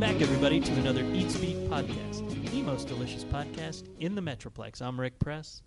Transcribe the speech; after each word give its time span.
back, 0.00 0.20
everybody, 0.20 0.60
to 0.60 0.72
another 0.74 1.04
Eat 1.12 1.30
Speak 1.30 1.56
podcast, 1.68 2.50
the 2.50 2.62
most 2.62 2.88
delicious 2.88 3.24
podcast 3.24 3.84
in 4.00 4.14
the 4.14 4.20
Metroplex. 4.22 4.80
I'm 4.80 4.98
Rick 4.98 5.18
Press, 5.18 5.62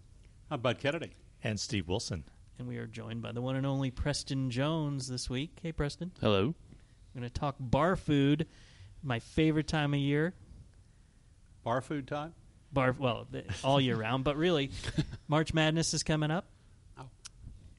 I'm 0.52 0.60
Bud 0.60 0.79
Kennedy. 0.79 1.12
And 1.44 1.60
Steve 1.60 1.88
Wilson. 1.88 2.24
and 2.58 2.67
we 2.67 2.78
are 2.78 2.88
joined 2.88 3.22
by 3.22 3.31
the 3.31 3.42
one 3.42 3.56
and 3.56 3.65
only 3.65 3.92
Preston 3.92 4.49
Jones 4.49 5.08
this 5.08 5.29
week. 5.29 5.60
Hey, 5.62 5.72
Preston. 5.72 6.12
Hello. 6.22 6.56
We're 7.13 7.19
going 7.22 7.29
to 7.29 7.40
talk 7.40 7.56
bar 7.60 7.96
food, 7.96 8.47
my 9.04 9.19
favorite 9.19 9.67
time 9.67 9.94
of 9.94 9.99
year. 9.99 10.34
Bar 11.63 11.81
food 11.81 12.08
time? 12.08 12.34
Bar, 12.72 12.96
well, 12.97 13.28
th- 13.31 13.46
all 13.63 13.79
year 13.79 13.96
round, 13.97 14.24
but 14.24 14.36
really, 14.38 14.72
March 15.28 15.54
Madness 15.54 15.94
is 15.94 16.02
coming 16.04 16.31
up. 16.31 16.45
Oh. 16.98 17.04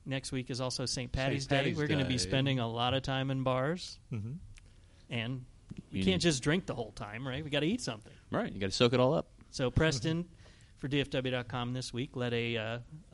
Next 0.06 0.30
week 0.30 0.50
is 0.50 0.60
also 0.60 0.86
St. 0.86 1.10
Patty's 1.10 1.46
Day. 1.46 1.56
Patty's 1.56 1.76
We're 1.76 1.88
going 1.88 2.00
to 2.00 2.06
be 2.06 2.18
spending 2.18 2.58
a 2.60 2.68
lot 2.68 2.94
of 2.94 3.02
time 3.02 3.30
in 3.30 3.42
bars, 3.42 3.98
Mm-hmm. 4.12 4.32
and 5.10 5.44
you 5.90 6.00
You 6.00 6.04
can't 6.04 6.22
just 6.22 6.42
drink 6.42 6.66
the 6.66 6.74
whole 6.74 6.92
time, 6.92 7.26
right? 7.26 7.42
We 7.42 7.50
got 7.50 7.60
to 7.60 7.66
eat 7.66 7.80
something. 7.80 8.12
Right, 8.30 8.52
you 8.52 8.60
got 8.60 8.70
to 8.70 8.76
soak 8.76 8.92
it 8.92 9.00
all 9.00 9.14
up. 9.14 9.28
So 9.50 9.70
Preston 9.70 10.24
for 10.78 10.88
DFW.com 10.88 11.72
this 11.72 11.92
week 11.92 12.16
led 12.16 12.34
a 12.34 12.56
uh, 12.56 12.62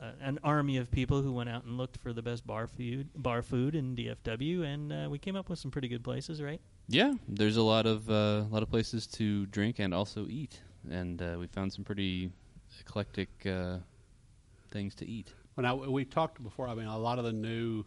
uh, 0.01 0.11
an 0.21 0.39
army 0.43 0.77
of 0.77 0.91
people 0.91 1.21
who 1.21 1.31
went 1.31 1.49
out 1.49 1.63
and 1.63 1.77
looked 1.77 1.97
for 1.97 2.11
the 2.11 2.21
best 2.21 2.45
bar 2.45 2.67
food 2.67 3.09
bar 3.15 3.41
food 3.41 3.75
in 3.75 3.95
DFW, 3.95 4.65
and 4.65 4.91
uh, 4.91 5.07
we 5.09 5.17
came 5.19 5.35
up 5.35 5.49
with 5.49 5.59
some 5.59 5.71
pretty 5.71 5.87
good 5.87 6.03
places, 6.03 6.41
right? 6.41 6.59
Yeah, 6.87 7.13
there's 7.27 7.57
a 7.57 7.61
lot 7.61 7.85
of 7.85 8.09
uh, 8.09 8.13
a 8.13 8.49
lot 8.49 8.63
of 8.63 8.69
places 8.69 9.07
to 9.07 9.45
drink 9.45 9.79
and 9.79 9.93
also 9.93 10.27
eat, 10.27 10.59
and 10.89 11.21
uh, 11.21 11.37
we 11.39 11.47
found 11.47 11.71
some 11.71 11.85
pretty 11.85 12.31
eclectic 12.79 13.29
uh, 13.45 13.77
things 14.71 14.95
to 14.95 15.07
eat. 15.07 15.33
Well, 15.55 15.63
now 15.63 15.89
we 15.89 16.03
talked 16.05 16.41
before. 16.43 16.67
I 16.67 16.75
mean, 16.75 16.87
a 16.87 16.97
lot 16.97 17.19
of 17.19 17.25
the 17.25 17.33
new 17.33 17.85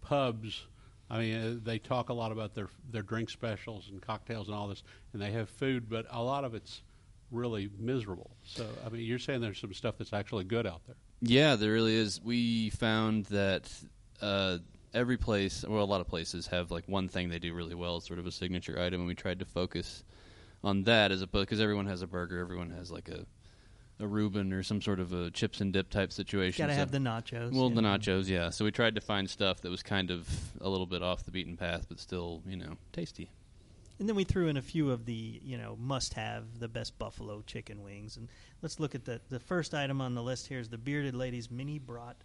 pubs. 0.00 0.66
I 1.08 1.18
mean, 1.18 1.34
uh, 1.36 1.54
they 1.62 1.78
talk 1.78 2.08
a 2.08 2.12
lot 2.12 2.32
about 2.32 2.54
their 2.54 2.68
their 2.90 3.02
drink 3.02 3.30
specials 3.30 3.88
and 3.90 4.02
cocktails 4.02 4.48
and 4.48 4.56
all 4.56 4.68
this, 4.68 4.82
and 5.12 5.22
they 5.22 5.30
have 5.32 5.48
food, 5.48 5.88
but 5.88 6.06
a 6.10 6.22
lot 6.22 6.44
of 6.44 6.54
it's 6.54 6.82
really 7.30 7.68
miserable. 7.78 8.30
So, 8.44 8.66
I 8.84 8.88
mean, 8.88 9.02
you're 9.02 9.18
saying 9.18 9.40
there's 9.40 9.60
some 9.60 9.74
stuff 9.74 9.96
that's 9.98 10.12
actually 10.12 10.44
good 10.44 10.66
out 10.66 10.82
there. 10.86 10.96
Yeah, 11.20 11.56
there 11.56 11.72
really 11.72 11.94
is. 11.94 12.20
We 12.22 12.70
found 12.70 13.26
that 13.26 13.72
uh, 14.20 14.58
every 14.94 15.16
place, 15.16 15.64
well, 15.66 15.82
a 15.82 15.84
lot 15.84 16.00
of 16.00 16.08
places 16.08 16.46
have 16.48 16.70
like 16.70 16.88
one 16.88 17.08
thing 17.08 17.28
they 17.28 17.38
do 17.38 17.54
really 17.54 17.74
well, 17.74 18.00
sort 18.00 18.18
of 18.18 18.26
a 18.26 18.32
signature 18.32 18.80
item, 18.80 19.00
and 19.00 19.08
we 19.08 19.14
tried 19.14 19.38
to 19.40 19.44
focus 19.44 20.04
on 20.64 20.82
that 20.84 21.12
as 21.12 21.22
opposed 21.22 21.46
because 21.46 21.60
everyone 21.60 21.86
has 21.86 22.02
a 22.02 22.06
burger, 22.06 22.38
everyone 22.38 22.70
has 22.70 22.90
like 22.90 23.08
a 23.08 23.24
a 23.98 24.06
Reuben 24.06 24.52
or 24.52 24.62
some 24.62 24.82
sort 24.82 25.00
of 25.00 25.12
a 25.12 25.30
chips 25.30 25.60
and 25.60 25.72
dip 25.72 25.88
type 25.90 26.12
situation. 26.12 26.62
Got 26.62 26.68
to 26.68 26.74
so- 26.74 26.78
have 26.80 26.90
the 26.90 26.98
nachos. 26.98 27.52
Well, 27.52 27.70
the 27.70 27.80
know. 27.82 27.96
nachos, 27.96 28.28
yeah. 28.28 28.50
So 28.50 28.64
we 28.64 28.70
tried 28.70 28.94
to 28.96 29.00
find 29.00 29.28
stuff 29.28 29.60
that 29.62 29.70
was 29.70 29.82
kind 29.82 30.10
of 30.10 30.28
a 30.60 30.68
little 30.68 30.86
bit 30.86 31.02
off 31.02 31.24
the 31.24 31.30
beaten 31.30 31.56
path, 31.56 31.86
but 31.88 31.98
still, 32.00 32.42
you 32.46 32.56
know, 32.56 32.76
tasty. 32.92 33.30
and 33.98 34.06
then 34.08 34.14
we 34.16 34.24
threw 34.24 34.48
in 34.48 34.58
a 34.58 34.62
few 34.62 34.90
of 34.90 35.06
the 35.06 35.40
you 35.42 35.56
know 35.56 35.76
must 35.80 36.12
have 36.14 36.58
the 36.60 36.68
best 36.68 36.98
buffalo 36.98 37.42
chicken 37.46 37.82
wings, 37.82 38.16
and 38.18 38.28
let's 38.60 38.78
look 38.78 38.94
at 38.94 39.04
the 39.06 39.20
the 39.30 39.40
first 39.40 39.72
item 39.74 40.00
on 40.02 40.14
the 40.14 40.22
list 40.22 40.46
here 40.48 40.58
is 40.58 40.68
the 40.68 40.76
bearded 40.78 41.14
ladies 41.14 41.50
mini 41.50 41.78
brought 41.78 42.16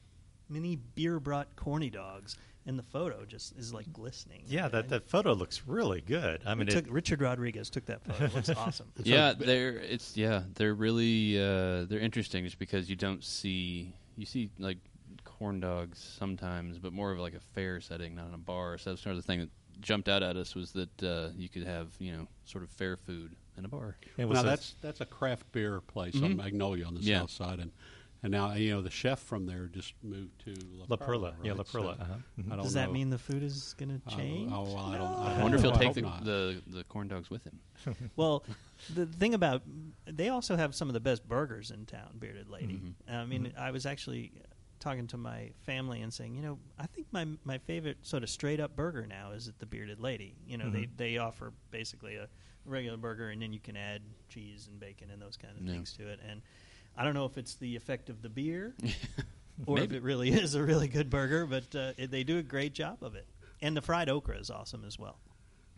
mini 0.50 0.76
beer 0.76 1.18
brought 1.22 1.56
corny 1.56 1.90
dogs, 1.90 2.36
and 2.66 2.78
the 2.78 2.84
photo 2.84 3.26
just 3.26 3.58
is 3.58 3.74
like 3.74 3.92
glistening. 3.92 4.44
Yeah, 4.48 4.68
that, 4.68 4.90
that 4.90 5.08
photo 5.10 5.34
looks 5.34 5.64
really 5.68 6.02
good. 6.02 6.42
I 6.46 6.54
mean, 6.56 6.68
took, 6.68 6.86
it, 6.88 6.92
Richard 6.92 7.22
Rodriguez 7.22 7.70
took 7.70 7.86
that 7.88 8.04
photo. 8.04 8.26
It 8.26 8.36
looks 8.36 8.50
awesome. 8.58 8.92
yeah, 9.04 9.34
they're 9.38 9.78
it's 9.78 10.16
yeah, 10.16 10.44
they're 10.56 10.74
really 10.76 11.38
uh, 11.40 11.86
they're 11.86 12.00
interesting 12.00 12.44
just 12.44 12.60
because 12.60 12.90
you 12.90 12.96
don't 12.96 13.24
see 13.24 13.94
you 14.16 14.26
see 14.26 14.50
like 14.60 14.78
corn 15.24 15.60
dogs 15.60 16.00
sometimes, 16.20 16.78
but 16.80 16.94
more 16.94 17.12
of 17.12 17.20
like 17.20 17.34
a 17.34 17.40
fair 17.54 17.82
setting, 17.82 18.16
not 18.16 18.28
in 18.28 18.34
a 18.34 18.38
bar. 18.38 18.78
So 18.78 18.92
that's 18.92 19.02
sort 19.02 19.16
of 19.16 19.22
the 19.22 19.26
thing 19.28 19.40
that 19.42 19.50
jumped 19.82 20.08
out 20.08 20.22
at 20.22 20.36
us 20.36 20.54
was 20.54 20.72
that 20.74 21.04
uh, 21.04 21.30
you 21.36 21.50
could 21.50 21.64
have 21.66 21.88
you 22.00 22.12
know 22.12 22.28
sort 22.46 22.64
of 22.64 22.70
fair 22.70 22.96
food 22.98 23.36
in 23.58 23.66
a 23.66 23.68
bar. 23.68 23.98
it 24.18 24.26
was 24.26 24.36
now 24.38 24.44
that's 24.44 24.76
that's 24.82 25.02
a 25.02 25.06
craft 25.06 25.52
beer 25.52 25.82
place 25.82 26.16
on 26.16 26.34
Mhm. 26.34 26.38
Magnolia 26.38 26.86
on 26.86 26.94
the 26.96 27.02
Yeah. 27.02 27.22
south 27.22 27.32
side, 27.32 27.60
and 27.60 27.72
and 28.24 28.32
now 28.32 28.54
you 28.54 28.70
know 28.72 28.82
the 28.82 28.90
chef 28.92 29.20
from 29.20 29.46
there 29.46 29.68
just 29.68 29.94
moved 30.04 30.40
to 30.46 30.54
La 30.78 30.86
La 30.90 30.96
Perla. 30.98 31.34
Yeah, 31.44 31.52
right? 31.52 31.58
La 31.58 31.64
Perla. 31.64 31.96
So 31.98 32.04
uh-huh. 32.04 32.14
Mhm. 32.40 32.52
I 32.52 32.56
don't 32.56 32.64
Does 32.64 32.74
that 32.74 32.88
know. 32.88 32.94
mean 32.94 33.10
the 33.10 33.18
food 33.18 33.44
is 33.44 33.74
going 33.78 33.90
to 33.90 33.98
don't- 34.10 34.18
change? 34.18 34.52
Oh, 34.54 34.76
I 34.78 34.98
don't. 34.98 35.14
I 35.20 35.30
don't 35.34 35.42
wonder 35.42 35.58
if 35.58 35.64
he'll 35.64 35.72
take 35.72 35.94
the, 35.94 36.02
the 36.24 36.62
the 36.68 36.84
corn 36.86 37.08
dogs 37.08 37.30
with 37.30 37.44
him. 37.46 37.60
Well, 38.16 38.44
the 38.94 39.06
thing 39.06 39.34
about 39.34 39.64
they 40.06 40.30
also 40.30 40.56
have 40.56 40.76
some 40.76 40.88
of 40.90 40.94
the 40.94 41.00
best 41.00 41.28
burgers 41.28 41.72
in 41.72 41.86
town, 41.86 42.18
Bearded 42.20 42.50
Lady. 42.50 42.80
Mhm. 43.10 43.14
I 43.14 43.26
mean, 43.26 43.54
I 43.58 43.72
was 43.72 43.86
actually 43.86 44.32
talking 44.80 45.06
to 45.08 45.18
my 45.18 45.52
family 45.62 46.02
and 46.02 46.12
saying, 46.12 46.36
you 46.36 46.42
know, 46.42 46.58
I 46.80 46.86
think 46.88 47.08
my 47.12 47.28
my 47.44 47.58
favorite 47.60 47.98
sort 48.02 48.24
of 48.24 48.30
straight 48.30 48.60
up 48.60 48.76
burger 48.76 49.06
now 49.08 49.32
is 49.32 49.48
at 49.48 49.58
the 49.60 49.66
Bearded 49.66 50.00
Lady. 50.00 50.36
You 50.46 50.58
know, 50.58 50.70
they 50.70 50.84
Mhm. 50.84 50.98
they 50.98 51.18
offer 51.18 51.54
basically 51.72 52.16
a 52.18 52.28
regular 52.66 52.98
burger 52.98 53.30
and 53.30 53.42
then 53.42 53.52
you 53.54 53.60
can 53.60 53.76
add 53.76 54.02
cheese 54.30 54.68
and 54.68 54.80
bacon 54.80 55.10
and 55.10 55.20
those 55.22 55.38
kind 55.38 55.58
of 55.58 55.64
Yeah. 55.66 55.72
things 55.74 55.94
to 55.94 56.08
it. 56.08 56.20
And 56.28 56.42
I 56.96 57.04
don't 57.04 57.14
know 57.14 57.26
if 57.26 57.38
it's 57.38 57.56
the 57.56 57.76
effect 57.76 58.10
of 58.10 58.22
the 58.22 58.30
beer 58.30 58.76
or 59.66 59.80
if 59.80 59.92
it 59.92 60.04
really 60.04 60.30
is 60.32 60.56
a 60.56 60.64
really 60.64 60.88
good 60.88 61.10
burger, 61.10 61.46
but 61.46 61.76
uh, 61.76 61.94
it, 61.98 62.12
they 62.12 62.24
do 62.24 62.38
a 62.38 62.44
great 62.44 62.74
job 62.74 62.98
of 63.02 63.16
it. 63.16 63.28
And 63.62 63.78
the 63.78 63.82
fried 63.82 64.10
okra 64.10 64.38
is 64.38 64.50
awesome 64.50 64.84
as 64.86 64.98
well. 64.98 65.20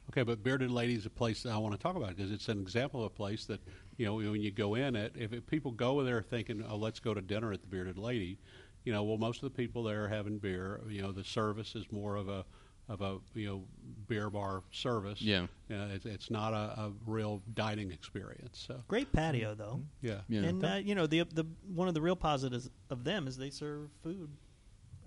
Okay, 0.10 0.24
but 0.24 0.44
Bearded 0.44 0.70
Lady 0.72 0.96
is 0.96 1.06
a 1.06 1.10
place 1.10 1.44
that 1.44 1.54
I 1.54 1.58
want 1.58 1.76
to 1.76 1.82
talk 1.82 1.96
about 1.96 2.16
because 2.16 2.32
it's 2.32 2.50
an 2.50 2.60
example 2.60 3.02
of 3.02 3.08
a 3.08 3.10
place 3.10 3.46
that 3.46 3.62
you 3.98 4.06
know 4.06 4.16
when 4.16 4.42
you 4.42 4.52
go 4.52 4.76
in 4.76 4.96
it, 4.96 5.14
if 5.18 5.34
it, 5.34 5.48
people 5.48 5.72
go 5.72 6.04
there 6.04 6.22
thinking, 6.22 6.64
"Oh, 6.68 6.76
let's 6.76 7.00
go 7.00 7.14
to 7.14 7.22
dinner 7.22 7.54
at 7.54 7.62
the 7.62 7.68
Bearded 7.68 7.98
Lady," 7.98 8.38
you 8.84 8.92
know, 8.92 9.04
well, 9.04 9.18
most 9.18 9.42
of 9.44 9.52
the 9.52 9.56
people 9.56 9.84
there 9.84 10.04
are 10.04 10.08
having 10.10 10.40
beer. 10.40 10.82
You 10.90 11.02
know, 11.02 11.12
the 11.12 11.24
service 11.24 11.74
is 11.74 11.86
more 11.92 12.16
of 12.16 12.28
a 12.28 12.46
of 12.90 13.02
a 13.02 13.18
you 13.34 13.48
know 13.48 13.64
beer 14.08 14.30
bar 14.30 14.62
service. 14.72 15.22
Yeah. 15.22 15.44
uh, 15.72 15.88
it's, 15.94 16.06
it's 16.06 16.30
not 16.30 16.54
a, 16.54 16.80
a 16.82 16.92
real 17.06 17.42
dining 17.54 17.92
experience. 17.92 18.64
So 18.68 18.84
Great 18.88 19.12
patio 19.12 19.56
though. 19.56 19.82
yeah, 20.02 20.22
Yeah. 20.28 20.42
And 20.42 20.64
uh, 20.66 20.76
you 20.76 20.96
know 20.96 21.08
the 21.08 21.24
the 21.24 21.46
one 21.74 21.88
of 21.88 21.94
the 21.94 22.02
real 22.02 22.16
positives 22.16 22.70
of 22.90 23.04
them 23.04 23.28
is 23.28 23.38
they 23.38 23.50
serve 23.50 23.90
food 24.04 24.30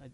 uh, 0.03 0.09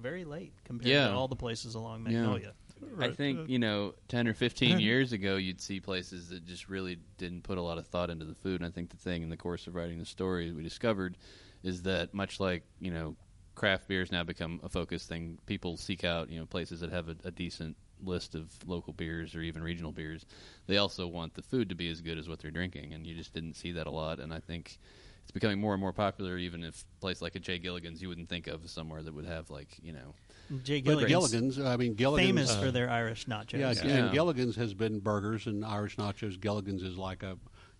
very 0.00 0.24
late 0.24 0.52
compared 0.64 0.88
Yeah. 0.88 1.08
to 1.08 1.14
all 1.14 1.28
the 1.28 1.36
places 1.36 1.74
along 1.74 2.06
Yeah. 2.08 2.20
Magnolia. 2.22 2.52
I 3.00 3.10
think 3.10 3.48
you 3.48 3.58
know, 3.58 3.94
ten 4.06 4.28
or 4.28 4.34
fifteen 4.34 4.78
years 4.88 5.12
ago, 5.12 5.34
you'd 5.34 5.60
see 5.60 5.80
places 5.80 6.28
that 6.28 6.46
just 6.46 6.68
really 6.68 6.98
didn't 7.16 7.42
put 7.42 7.58
a 7.58 7.62
lot 7.62 7.76
of 7.78 7.88
thought 7.88 8.08
into 8.08 8.24
the 8.24 8.36
food. 8.36 8.60
And 8.60 8.68
I 8.68 8.70
think 8.70 8.90
the 8.90 8.96
thing 8.96 9.22
in 9.22 9.30
the 9.30 9.36
course 9.36 9.66
of 9.66 9.74
writing 9.74 9.98
the 9.98 10.06
story 10.06 10.52
we 10.52 10.62
discovered 10.62 11.18
is 11.64 11.82
that 11.82 12.14
much 12.14 12.38
like 12.38 12.62
you 12.80 12.92
know, 12.92 13.16
craft 13.58 13.88
beers 13.88 14.10
now 14.12 14.22
become 14.24 14.60
a 14.62 14.68
focus 14.68 15.04
thing. 15.04 15.38
People 15.46 15.76
seek 15.76 16.04
out 16.04 16.30
you 16.30 16.38
know 16.38 16.46
places 16.46 16.80
that 16.80 16.90
have 16.90 17.08
a, 17.08 17.16
a 17.24 17.30
decent 17.30 17.76
list 18.02 18.34
of 18.34 18.50
local 18.66 18.92
beers 18.92 19.34
or 19.34 19.40
even 19.40 19.62
regional 19.62 19.92
beers. 19.92 20.24
They 20.66 20.78
also 20.78 21.06
want 21.06 21.34
the 21.34 21.42
food 21.42 21.68
to 21.68 21.74
be 21.74 21.90
as 21.90 22.00
good 22.00 22.16
as 22.18 22.28
what 22.28 22.38
they're 22.38 22.50
drinking, 22.52 22.94
and 22.94 23.06
you 23.06 23.14
just 23.14 23.34
didn't 23.34 23.54
see 23.54 23.72
that 23.72 23.86
a 23.86 23.90
lot. 23.90 24.20
And 24.20 24.32
I 24.32 24.38
think 24.38 24.78
it's 25.22 25.32
becoming 25.32 25.60
more 25.60 25.74
and 25.74 25.80
more 25.80 25.92
popular. 25.92 26.38
Even 26.38 26.62
if 26.62 26.84
a 26.98 27.00
place 27.00 27.20
like 27.20 27.34
a 27.34 27.40
J. 27.40 27.58
Gilligan's, 27.58 28.00
you 28.00 28.08
wouldn't 28.08 28.28
think 28.28 28.46
of 28.46 28.64
as 28.64 28.70
somewhere 28.70 29.02
that 29.02 29.12
would 29.12 29.26
have 29.26 29.50
like 29.50 29.76
you 29.82 29.92
know. 29.92 30.14
J. 30.62 30.80
Gilligan's, 30.80 31.10
Gilligan's, 31.10 31.60
I 31.60 31.76
mean, 31.76 31.94
Gilligan's 31.94 32.26
famous 32.26 32.50
uh, 32.52 32.60
for 32.62 32.70
their 32.70 32.88
Irish 32.88 33.26
nachos. 33.26 33.58
Yeah, 33.58 33.74
Yeah. 33.84 33.96
and 34.04 34.12
Gilligan's 34.12 34.56
has 34.56 34.72
been 34.72 34.98
burgers 34.98 35.46
and 35.46 35.62
Irish 35.62 35.96
nachos. 35.96 36.40
Gilligan's 36.40 36.82
is 36.82 36.96
like 36.96 37.22
a, 37.22 37.36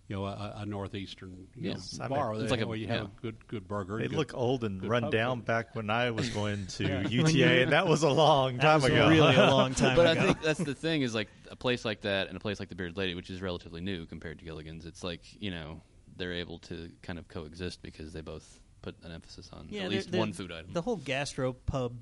you 0.09 0.15
know, 0.15 0.25
a, 0.25 0.53
a 0.57 0.65
northeastern 0.65 1.47
you 1.55 1.69
Yes. 1.69 1.97
know, 1.99 2.05
I 2.05 2.31
mean, 2.33 2.41
it's 2.41 2.49
like 2.51 2.59
a- 2.61 2.67
where 2.67 2.75
you 2.75 2.87
have 2.87 3.01
yeah. 3.03 3.07
a 3.17 3.21
good 3.21 3.47
good 3.47 3.67
burger. 3.67 3.97
They 3.99 4.07
good- 4.07 4.17
look 4.17 4.33
old 4.33 4.63
and 4.65 4.83
run 4.83 5.03
pub 5.03 5.11
down 5.11 5.37
food. 5.37 5.45
back 5.45 5.75
when 5.75 5.89
I 5.89 6.11
was 6.11 6.29
going 6.31 6.65
to 6.65 6.83
When 7.03 7.09
UTA, 7.09 7.61
and 7.61 7.71
that 7.71 7.87
was 7.87 8.03
a 8.03 8.09
long 8.09 8.55
That 8.57 8.61
time 8.63 8.81
was 8.81 8.91
ago. 8.91 9.07
really 9.07 9.35
a 9.35 9.49
long 9.51 9.73
time 9.75 9.93
ago. 9.93 10.03
but 10.03 10.11
ago. 10.11 10.21
I 10.21 10.25
think 10.25 10.41
that's 10.41 10.59
the 10.59 10.75
thing 10.75 11.03
is 11.03 11.13
like 11.15 11.29
a 11.51 11.55
place 11.55 11.85
like 11.85 12.01
that 12.01 12.27
and 12.27 12.35
a 12.35 12.39
place 12.39 12.59
like 12.59 12.69
the 12.69 12.75
Bearded 12.75 12.97
Lady, 12.97 13.13
which 13.15 13.29
is 13.29 13.41
relatively 13.41 13.79
new 13.81 14.05
compared 14.07 14.39
to 14.39 14.45
Gilligan's. 14.45 14.85
It's 14.85 15.03
like 15.03 15.21
you 15.39 15.51
know 15.51 15.81
they're 16.17 16.33
able 16.33 16.59
to 16.59 16.91
kind 17.01 17.17
of 17.19 17.27
coexist 17.29 17.81
because 17.81 18.11
they 18.11 18.21
both 18.21 18.59
put 18.81 18.95
an 19.03 19.11
emphasis 19.11 19.49
on 19.53 19.67
yeah, 19.69 19.81
at 19.81 19.83
they're- 19.83 19.89
least 19.97 20.11
they're- 20.11 20.19
one 20.19 20.33
food 20.33 20.51
item. 20.51 20.71
The 20.73 20.81
whole 20.81 20.97
gastro 20.97 21.53
pub 21.53 21.95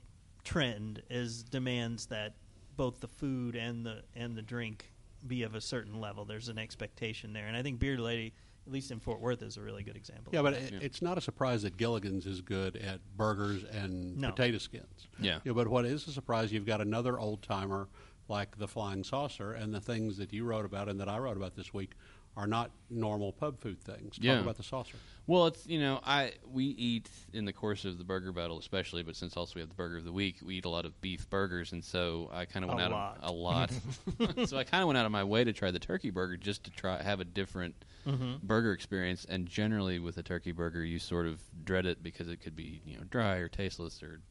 trend 0.45 1.01
is 1.10 1.44
demands 1.44 2.06
that 2.07 2.36
both 2.77 3.00
the 3.01 3.07
food 3.07 3.56
and 3.56 3.86
the 3.86 4.03
and 4.15 4.36
the 4.38 4.42
drink 4.42 4.92
be 5.27 5.44
of 5.44 5.56
a 5.56 5.62
certain 5.62 6.00
level. 6.00 6.25
There's 6.25 6.50
an 6.50 6.57
expectation 6.57 7.33
there, 7.33 7.45
and 7.47 7.56
I 7.56 7.62
think 7.62 7.79
Beard 7.79 8.00
Lady, 8.00 8.33
at 8.65 8.71
least 8.74 8.91
in 8.91 9.00
Fort 9.00 9.19
Worth, 9.19 9.41
is 9.44 9.57
a 9.57 9.62
really 9.62 9.83
good 9.83 9.95
example. 9.95 10.33
Yeah, 10.33 10.41
but 10.41 10.53
it, 10.53 10.71
Yeah. 10.74 10.79
it's 10.81 11.01
not 11.01 11.18
a 11.18 11.21
surprise 11.21 11.62
that 11.63 11.77
Gilligan's 11.77 12.25
is 12.25 12.41
good 12.41 12.75
at 12.77 13.00
burgers 13.15 13.63
and 13.65 14.18
No. 14.18 14.31
potato 14.31 14.57
skins. 14.57 15.07
yeah, 15.19 15.39
Yeah, 15.44 15.53
but 15.53 15.68
what 15.68 15.85
is 15.85 16.07
a 16.07 16.12
surprise? 16.12 16.51
You've 16.51 16.65
got 16.65 16.81
another 16.81 17.19
old 17.19 17.41
timer 17.44 17.89
like 18.29 18.57
the 18.57 18.68
Flying 18.68 19.03
Saucer, 19.06 19.53
and 19.53 19.74
the 19.74 19.79
things 19.79 20.18
that 20.18 20.33
you 20.33 20.44
wrote 20.44 20.65
about 20.65 20.89
and 20.89 21.00
that 21.00 21.07
I 21.07 21.18
wrote 21.18 21.38
about 21.38 21.56
this 21.56 21.74
week 21.74 21.91
are 22.38 22.48
not 22.48 22.69
normal 22.89 23.31
pub 23.34 23.60
food 23.60 23.81
things. 23.81 24.16
Talk 24.18 24.24
Yeah. 24.24 24.39
about 24.42 24.56
the 24.57 24.63
saucer. 24.63 24.98
Well, 25.25 25.48
it's 25.48 25.66
you 25.68 25.80
know 25.80 26.00
I 26.06 26.34
we 26.48 26.66
eat 26.66 27.10
in 27.34 27.45
the 27.45 27.51
course 27.51 27.84
of 27.84 27.98
the 27.98 28.04
burger 28.04 28.31
battle, 28.31 28.60
especially, 28.60 29.01
but 29.04 29.16
since 29.16 29.36
also 29.36 29.54
we 29.56 29.62
have 29.62 29.69
the 29.69 29.75
burger 29.75 29.98
of 29.98 30.06
the 30.06 30.13
week, 30.13 30.38
we 30.45 30.56
eat 30.57 30.66
a 30.66 30.69
lot 30.69 30.86
of 30.86 31.01
beef 31.01 31.28
burgers, 31.30 31.72
and 31.74 31.84
so 31.84 32.30
I 32.31 32.45
kind 32.45 32.63
of 32.63 32.69
went 32.69 32.81
A 32.81 32.86
out 32.86 32.92
lot. 32.92 33.18
of 33.22 33.30
a 33.30 33.34
lot. 33.34 33.72
so 34.48 34.57
I 34.57 34.63
kind 34.63 34.84
of 34.84 34.88
went 34.88 34.98
out 35.00 35.06
of 35.07 35.12
my 35.12 35.24
way 35.24 35.44
to 35.44 35.51
try 35.51 35.72
the 35.72 35.80
turkey 35.80 36.12
burger 36.12 36.38
just 36.38 36.63
to 36.66 36.72
try 36.72 37.01
have 37.01 37.19
a 37.19 37.25
different 37.25 37.84
Mhm. 38.06 38.39
burger 38.44 38.72
experience. 38.72 39.25
And 39.28 39.48
generally, 39.48 39.98
with 40.00 40.18
a 40.18 40.24
turkey 40.24 40.51
burger, 40.54 40.86
you 40.86 41.00
sort 41.00 41.25
of 41.25 41.42
dread 41.66 41.86
it 41.88 42.04
because 42.04 42.30
it 42.30 42.38
could 42.38 42.56
be 42.56 42.81
you 42.86 42.98
know 42.98 43.04
dry 43.10 43.38
or 43.38 43.50
tasteless 43.50 44.01
or 44.04 44.22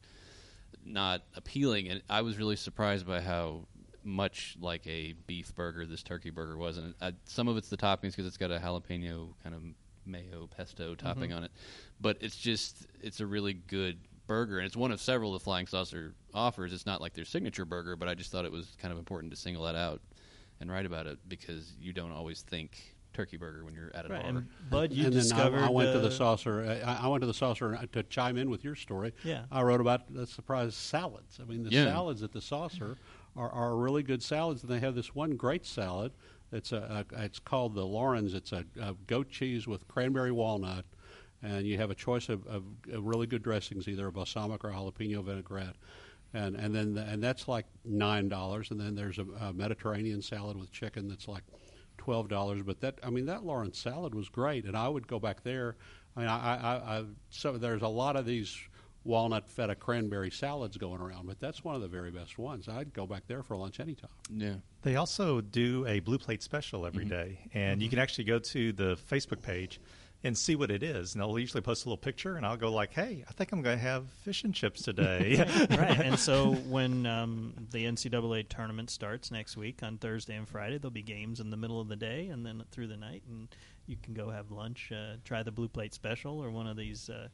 not 0.83 1.23
appealing. 1.35 1.89
And 1.89 2.01
I 2.09 2.21
was 2.21 2.37
really 2.37 2.55
surprised 2.55 3.05
by 3.05 3.19
how 3.21 3.67
much 4.07 4.55
like 4.59 4.87
a 4.87 5.13
beef 5.27 5.53
burger. 5.53 5.85
This 5.85 6.01
turkey 6.01 6.29
burger 6.29 6.57
was, 6.57 6.77
and 6.77 6.93
uh, 7.01 7.11
some 7.25 7.47
of 7.47 7.57
it's 7.57 7.69
the 7.69 7.77
toppings 7.77 8.11
because 8.11 8.25
it's 8.25 8.37
got 8.37 8.51
a 8.51 8.57
jalapeno 8.59 9.33
kind 9.43 9.53
of 9.53 9.61
mayo 10.05 10.47
pesto 10.55 10.95
topping 10.95 11.33
on 11.33 11.43
it. 11.43 11.51
But 11.99 12.17
it's 12.21 12.37
just 12.37 12.87
it's 13.01 13.19
a 13.19 13.25
really 13.27 13.53
good 13.53 13.99
burger, 14.25 14.57
and 14.59 14.65
it's 14.65 14.77
one 14.77 14.91
of 14.91 15.01
several 15.01 15.33
the 15.33 15.39
Flying 15.39 15.67
Saucer 15.67 16.13
offers. 16.33 16.73
It's 16.73 16.85
not 16.85 17.01
like 17.01 17.13
their 17.13 17.25
signature 17.25 17.65
burger, 17.65 17.95
but 17.95 18.07
I 18.07 18.15
just 18.15 18.31
thought 18.31 18.45
it 18.45 18.51
was 18.51 18.75
kind 18.81 18.91
of 18.91 18.97
important 18.97 19.31
to 19.33 19.37
single 19.37 19.63
that 19.65 19.75
out 19.75 20.01
and 20.59 20.71
write 20.71 20.85
about 20.85 21.05
it 21.05 21.19
because 21.27 21.73
you 21.79 21.93
don't 21.93 22.11
always 22.11 22.41
think 22.41 22.95
turkey 23.13 23.37
burger 23.37 23.63
when 23.65 23.73
you're 23.73 23.91
at 23.95 24.05
a 24.05 24.09
Right, 24.09 24.21
bar. 24.21 24.29
and 24.29 24.47
Bud, 24.69 24.91
you 24.93 25.05
and 25.05 25.13
then 25.13 25.21
discovered. 25.21 25.59
I, 25.59 25.67
I 25.67 25.69
went 25.69 25.91
to 25.91 25.97
uh, 25.99 26.01
the 26.01 26.11
saucer. 26.11 26.81
I, 26.85 27.05
I 27.05 27.07
went 27.07 27.21
to 27.21 27.27
the 27.27 27.33
saucer 27.33 27.77
to 27.91 28.03
chime 28.03 28.37
in 28.37 28.49
with 28.49 28.63
your 28.63 28.75
story. 28.75 29.13
Yeah. 29.23 29.43
I 29.51 29.61
wrote 29.63 29.81
about 29.81 30.13
the 30.13 30.25
surprise 30.27 30.75
salads. 30.75 31.39
I 31.41 31.45
mean, 31.45 31.63
the 31.63 31.71
Yeah. 31.71 31.85
salads 31.85 32.21
at 32.23 32.31
the 32.31 32.41
saucer 32.41 32.95
are, 33.37 33.51
are 33.51 33.75
really 33.77 34.03
good 34.03 34.23
salads, 34.23 34.63
and 34.63 34.71
they 34.71 34.79
have 34.79 34.95
this 34.95 35.13
one 35.15 35.35
great 35.35 35.65
salad. 35.65 36.11
It's 36.51 36.71
a, 36.71 37.05
a 37.11 37.23
it's 37.23 37.39
called 37.39 37.75
the 37.75 37.85
Lawrence. 37.85 38.33
It's 38.33 38.51
a, 38.51 38.65
a 38.81 38.93
goat 39.05 39.29
cheese 39.29 39.67
with 39.67 39.87
cranberry 39.87 40.31
walnut, 40.31 40.85
and 41.43 41.65
you 41.65 41.77
have 41.77 41.91
a 41.91 41.95
choice 41.95 42.29
of, 42.29 42.45
of, 42.47 42.63
of 42.91 43.05
really 43.05 43.27
good 43.27 43.43
dressings, 43.43 43.87
either 43.87 44.07
a 44.07 44.11
balsamic 44.11 44.63
or 44.63 44.71
jalapeno 44.71 45.23
vinaigrette. 45.23 45.75
And 46.33 46.55
and 46.55 46.75
then 46.75 46.93
the, 46.93 47.01
and 47.03 47.23
that's 47.23 47.47
like 47.47 47.65
nine 47.85 48.27
dollars. 48.27 48.71
And 48.71 48.79
then 48.79 48.95
there's 48.95 49.17
a, 49.17 49.25
a 49.39 49.53
Mediterranean 49.53 50.21
salad 50.21 50.57
with 50.57 50.71
chicken 50.71 51.07
that's 51.07 51.27
like 51.27 51.43
twelve 51.97 52.27
dollars. 52.27 52.61
But 52.63 52.81
that 52.81 52.99
I 53.03 53.09
mean 53.09 53.25
that 53.27 53.45
Lawrence 53.45 53.79
salad 53.79 54.13
was 54.13 54.27
great, 54.29 54.65
and 54.65 54.75
I 54.75 54.89
would 54.89 55.07
go 55.07 55.19
back 55.19 55.43
there. 55.43 55.75
I 56.15 56.19
mean, 56.19 56.29
I, 56.29 56.55
I, 56.55 56.97
I 56.97 57.03
so 57.29 57.57
there's 57.57 57.81
a 57.81 57.87
lot 57.87 58.15
of 58.15 58.25
these 58.25 58.57
walnut 59.07 59.49
feta 59.49 59.73
cranberry 59.73 60.29
salads 60.29 60.77
going 60.77 61.01
around, 61.01 61.25
but 61.25 61.39
that's 61.39 61.63
one 61.63 61.73
of 61.73 61.81
the 61.81 61.87
very 61.87 62.11
best 62.11 62.37
ones. 62.37 62.67
I'd 62.67 62.93
go 62.93 63.07
back 63.07 63.23
there 63.27 63.41
for 63.41 63.55
lunch 63.55 63.79
anytime. 63.79 64.09
yeah. 64.29 64.55
They 64.83 64.95
also 64.95 65.41
do 65.41 65.85
a 65.87 65.99
blue 65.99 66.17
plate 66.17 66.43
special 66.43 66.85
every 66.85 67.05
day, 67.05 67.39
and 67.53 67.81
you 67.81 67.89
can 67.89 67.99
actually 67.99 68.25
go 68.25 68.39
to 68.39 68.71
the 68.71 68.97
Facebook 69.09 69.41
page 69.41 69.81
and 70.23 70.37
see 70.37 70.55
what 70.55 70.71
it 70.71 70.81
is. 70.81 71.13
And 71.13 71.21
they'll 71.21 71.37
usually 71.37 71.61
post 71.61 71.85
a 71.85 71.89
little 71.89 71.97
picture, 71.97 72.37
and 72.37 72.45
I'll 72.45 72.57
go 72.57 72.71
like, 72.71 72.93
"Hey, 72.93 73.23
I 73.27 73.31
think 73.33 73.51
I'm 73.51 73.61
going 73.61 73.77
to 73.77 73.83
have 73.83 74.09
fish 74.23 74.43
and 74.43 74.53
chips 74.53 74.81
today." 74.81 75.37
right, 75.71 75.99
and 75.99 76.19
so 76.19 76.53
when 76.53 77.05
um, 77.05 77.53
the 77.71 77.85
NCAA 77.85 78.47
tournament 78.49 78.89
starts 78.89 79.31
next 79.31 79.57
week 79.57 79.83
on 79.83 79.97
Thursday 79.97 80.35
and 80.35 80.47
Friday, 80.47 80.77
there'll 80.77 80.91
be 80.91 81.01
games 81.01 81.39
in 81.39 81.49
the 81.49 81.57
middle 81.57 81.79
of 81.79 81.87
the 81.87 81.95
day 81.95 82.27
and 82.27 82.45
then 82.45 82.63
through 82.71 82.87
the 82.87 82.97
night, 82.97 83.23
and 83.29 83.49
you 83.87 83.95
can 84.01 84.13
go 84.13 84.29
have 84.29 84.51
lunch, 84.51 84.91
uh, 84.91 85.15
try 85.23 85.43
the 85.43 85.51
blue 85.51 85.67
plate 85.69 85.93
special 85.93 86.43
or 86.43 86.49
one 86.51 86.67
of 86.67 86.77
these 86.77 87.09
uh, 87.09 87.27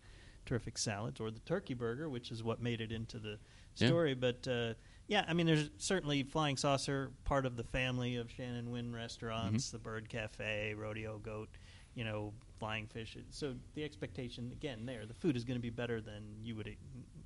terrific 0.46 0.78
salads, 0.78 1.20
or 1.20 1.32
the 1.32 1.40
turkey 1.42 1.74
burger, 1.74 2.10
which 2.10 2.32
is 2.32 2.44
what 2.44 2.62
made 2.62 2.82
it 2.82 2.92
into 2.92 3.20
the 3.20 3.40
Yeah. 3.78 3.88
story. 3.88 4.14
But 4.14 4.48
uh, 4.48 4.74
yeah, 5.08 5.26
I 5.28 5.34
mean, 5.34 5.46
there's 5.48 5.70
certainly 5.78 6.24
Flying 6.24 6.58
Saucer, 6.58 7.12
part 7.24 7.46
of 7.46 7.56
the 7.58 7.64
family 7.64 8.16
of 8.18 8.30
Shannon 8.32 8.72
Wynn 8.72 8.94
restaurants, 8.94 9.72
the 9.72 9.80
Bird 9.80 10.10
Cafe, 10.10 10.74
Rodeo 10.76 11.18
Goat, 11.20 11.50
you 11.96 12.04
know, 12.04 12.34
Flying 12.60 12.88
Fish. 12.88 13.18
So 13.30 13.54
the 13.76 13.84
expectation, 13.84 14.52
again, 14.52 14.86
there, 14.86 15.06
the 15.06 15.14
food 15.14 15.36
is 15.36 15.44
going 15.44 15.58
to 15.58 15.62
be 15.62 15.70
better 15.70 16.02
than 16.02 16.24
you 16.42 16.56
would 16.56 16.68
e- 16.68 16.78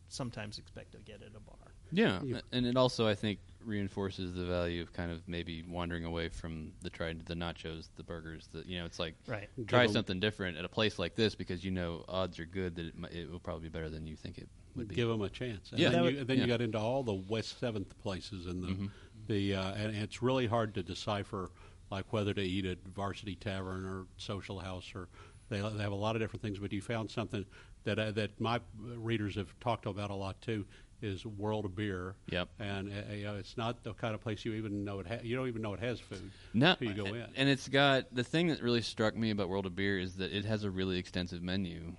sometimes 0.09 0.57
expect 0.57 0.93
to 0.93 0.97
get 0.99 1.21
at 1.21 1.35
a 1.35 1.39
bar. 1.39 1.55
Yeah, 1.91 2.21
Yeah. 2.23 2.41
and 2.51 2.65
it 2.65 2.75
also 2.77 3.07
I 3.07 3.15
think 3.15 3.39
reinforces 3.67 4.33
the 4.33 4.45
value 4.45 4.81
of 4.81 4.93
kind 4.93 5.11
of 5.11 5.27
maybe 5.27 5.61
wandering 5.61 6.05
away 6.05 6.29
from 6.29 6.71
the 6.81 6.89
tried 6.89 7.25
the 7.25 7.35
nachos, 7.35 7.89
the 7.97 8.03
burgers. 8.03 8.47
The 8.51 8.63
you 8.65 8.79
know, 8.79 8.85
it's 8.85 8.97
like 8.97 9.15
Right. 9.27 9.49
try 9.67 9.81
Give 9.81 9.89
'em- 9.89 9.93
something 9.93 10.19
different 10.19 10.57
at 10.57 10.65
a 10.65 10.69
place 10.69 10.97
like 10.97 11.15
this 11.15 11.35
because 11.35 11.63
you 11.63 11.71
know 11.71 12.05
odds 12.07 12.39
are 12.39 12.45
good 12.45 12.75
that 12.75 12.85
it, 12.87 12.97
mi- 12.97 13.09
it 13.11 13.29
will 13.29 13.39
probably 13.39 13.63
be 13.63 13.73
better 13.73 13.89
than 13.89 14.07
you 14.07 14.15
think 14.15 14.37
it 14.37 14.47
would 14.75 14.87
be. 14.87 14.95
Give 14.95 15.09
them 15.09 15.21
a 15.21 15.29
chance. 15.29 15.71
And 15.71 15.79
Yeah. 15.79 15.89
then, 15.89 16.03
you, 16.05 16.17
would- 16.17 16.27
then 16.27 16.37
yeah. 16.37 16.43
you 16.43 16.47
got 16.47 16.61
into 16.61 16.79
all 16.79 17.03
the 17.03 17.13
West 17.13 17.59
Seventh 17.59 17.97
places 17.99 18.45
and 18.47 18.63
the 18.63 18.67
Mhm. 18.69 18.91
the 19.27 19.55
uh, 19.55 19.73
and 19.75 19.95
it's 19.95 20.21
really 20.21 20.47
hard 20.47 20.73
to 20.75 20.81
decipher 20.83 21.51
like 21.91 22.11
whether 22.13 22.33
to 22.33 22.41
eat 22.41 22.65
at 22.65 22.79
Varsity 22.87 23.35
Tavern 23.35 23.85
or 23.85 24.07
Social 24.17 24.59
House 24.59 24.93
or 24.95 25.09
they, 25.49 25.59
they 25.61 25.81
have 25.83 25.91
a 25.91 25.95
lot 25.95 26.15
of 26.15 26.21
different 26.21 26.41
things. 26.41 26.59
But 26.59 26.71
you 26.73 26.81
found 26.81 27.11
something 27.11 27.45
that 27.83 27.99
uh, 27.99 28.11
that 28.11 28.39
my 28.39 28.61
readers 28.81 29.35
have 29.35 29.57
talked 29.59 29.85
about 29.85 30.09
a 30.09 30.15
lot 30.15 30.41
too 30.41 30.65
is 31.01 31.25
World 31.25 31.65
of 31.65 31.75
Beer. 31.75 32.15
Yep. 32.29 32.49
And 32.59 32.89
uh, 32.89 33.13
you 33.13 33.23
know, 33.25 33.35
it's 33.35 33.55
not 33.57 33.83
the 33.83 33.93
kind 33.93 34.15
of 34.15 34.21
place 34.21 34.43
you 34.45 34.53
even 34.53 34.83
know 34.83 34.99
it. 34.99 35.07
Ha- 35.07 35.19
you 35.23 35.35
don't 35.35 35.47
even 35.47 35.61
know 35.61 35.73
it 35.73 35.79
has 35.79 35.99
food. 35.99 36.31
No, 36.53 36.75
you 36.79 36.93
go 36.93 37.05
in. 37.05 37.25
and 37.35 37.47
it's 37.49 37.67
got 37.67 38.13
the 38.13 38.23
thing 38.23 38.47
that 38.47 38.61
really 38.61 38.81
struck 38.81 39.15
me 39.15 39.29
about 39.31 39.49
World 39.49 39.65
of 39.65 39.75
Beer 39.75 39.99
is 39.99 40.15
that 40.15 40.31
it 40.31 40.45
has 40.45 40.63
a 40.63 40.71
really 40.71 40.97
extensive 40.97 41.41
menu 41.41 41.93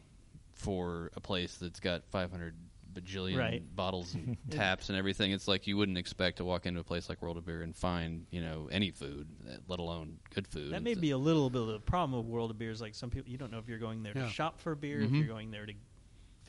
for 0.53 1.11
a 1.17 1.21
place 1.21 1.56
that's 1.56 1.81
got 1.81 2.05
500 2.06 2.55
bajillion 2.93 3.39
Right. 3.39 3.77
bottles 3.77 4.15
and 4.15 4.37
taps 4.50 4.89
and 4.89 4.99
everything. 4.99 5.31
It's 5.31 5.47
like 5.47 5.67
you 5.69 5.77
wouldn't 5.77 5.99
expect 5.99 6.39
to 6.39 6.45
walk 6.45 6.67
into 6.67 6.81
a 6.81 6.85
place 6.85 7.09
like 7.09 7.23
World 7.23 7.37
of 7.37 7.47
Beer 7.47 7.62
and 7.62 7.77
find 7.77 8.27
you 8.31 8.41
know 8.41 8.69
any 8.73 8.91
food, 8.91 9.29
let 9.69 9.79
alone 9.79 10.19
good 10.35 10.49
food. 10.49 10.73
That 10.73 10.83
may 10.83 10.93
It's 10.93 10.99
a- 10.99 11.03
be 11.03 11.11
a 11.12 11.19
little 11.19 11.49
bit 11.50 11.62
of 11.62 11.69
the 11.69 11.79
problem 11.81 12.19
with 12.19 12.27
World 12.27 12.50
of 12.50 12.59
Beer. 12.59 12.71
Is 12.73 12.81
like 12.81 12.95
some 12.97 13.11
people, 13.11 13.31
you 13.31 13.39
don't 13.39 13.53
know 13.53 13.59
if 13.59 13.69
you're 13.69 13.79
going 13.79 14.03
there 14.03 14.15
Yeah. 14.17 14.25
to 14.25 14.31
shop 14.31 14.61
for 14.61 14.75
beer, 14.75 15.00
if 15.03 15.11
Mhm. 15.11 15.19
you're 15.19 15.29
going 15.29 15.50
there 15.53 15.67
to 15.67 15.73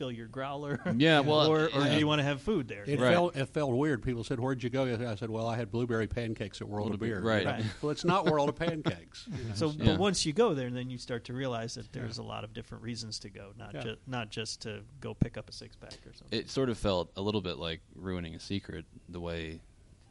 fill 0.00 0.10
your 0.10 0.26
growler. 0.28 0.80
Yeah, 0.96 1.20
well, 1.20 1.46
or, 1.46 1.66
or 1.66 1.68
yeah. 1.82 1.92
do 1.92 1.98
you 1.98 2.06
want 2.06 2.20
to 2.20 2.24
have 2.24 2.40
food 2.40 2.66
there? 2.66 2.84
It 2.86 2.98
Right. 2.98 3.12
felt 3.12 3.36
it 3.36 3.46
felt 3.46 3.70
weird. 3.72 4.02
People 4.02 4.24
said, 4.24 4.40
"Where'd 4.40 4.62
you 4.62 4.70
go?" 4.70 4.84
I 4.84 5.14
said, 5.14 5.30
"Well, 5.30 5.46
I 5.46 5.56
had 5.56 5.70
blueberry 5.70 6.06
pancakes 6.06 6.60
at 6.60 6.68
World, 6.68 6.86
World 6.86 6.94
of 6.94 6.94
of 6.94 7.00
Beer, 7.00 7.20
Beer." 7.20 7.28
right. 7.28 7.46
Right. 7.46 7.64
Well, 7.82 7.90
it's 7.90 8.04
not 8.04 8.24
World 8.26 8.48
of 8.48 8.56
Pancakes. 8.56 9.28
you 9.36 9.44
know. 9.44 9.54
So, 9.54 9.70
Yeah. 9.70 9.84
but 9.92 9.98
once 10.00 10.24
you 10.26 10.32
go 10.32 10.54
there, 10.54 10.70
then 10.70 10.90
you 10.90 10.98
start 10.98 11.24
to 11.26 11.32
realize 11.34 11.74
that 11.74 11.92
there's 11.92 12.18
a 12.18 12.22
lot 12.22 12.44
of 12.44 12.52
different 12.54 12.82
reasons 12.82 13.18
to 13.20 13.30
go, 13.30 13.52
not 13.58 13.74
Yeah. 13.74 13.82
just 13.82 13.98
not 14.06 14.30
just 14.30 14.62
to 14.62 14.80
go 15.00 15.12
pick 15.14 15.36
up 15.36 15.48
a 15.48 15.52
six 15.52 15.76
pack 15.76 15.92
or 16.06 16.12
something. 16.14 16.38
it 16.38 16.48
sort 16.50 16.70
of 16.70 16.78
felt 16.78 17.10
a 17.16 17.20
little 17.22 17.42
bit 17.42 17.58
like 17.58 17.80
ruining 17.94 18.34
a 18.34 18.40
secret 18.40 18.84
the 19.08 19.20
way 19.20 19.60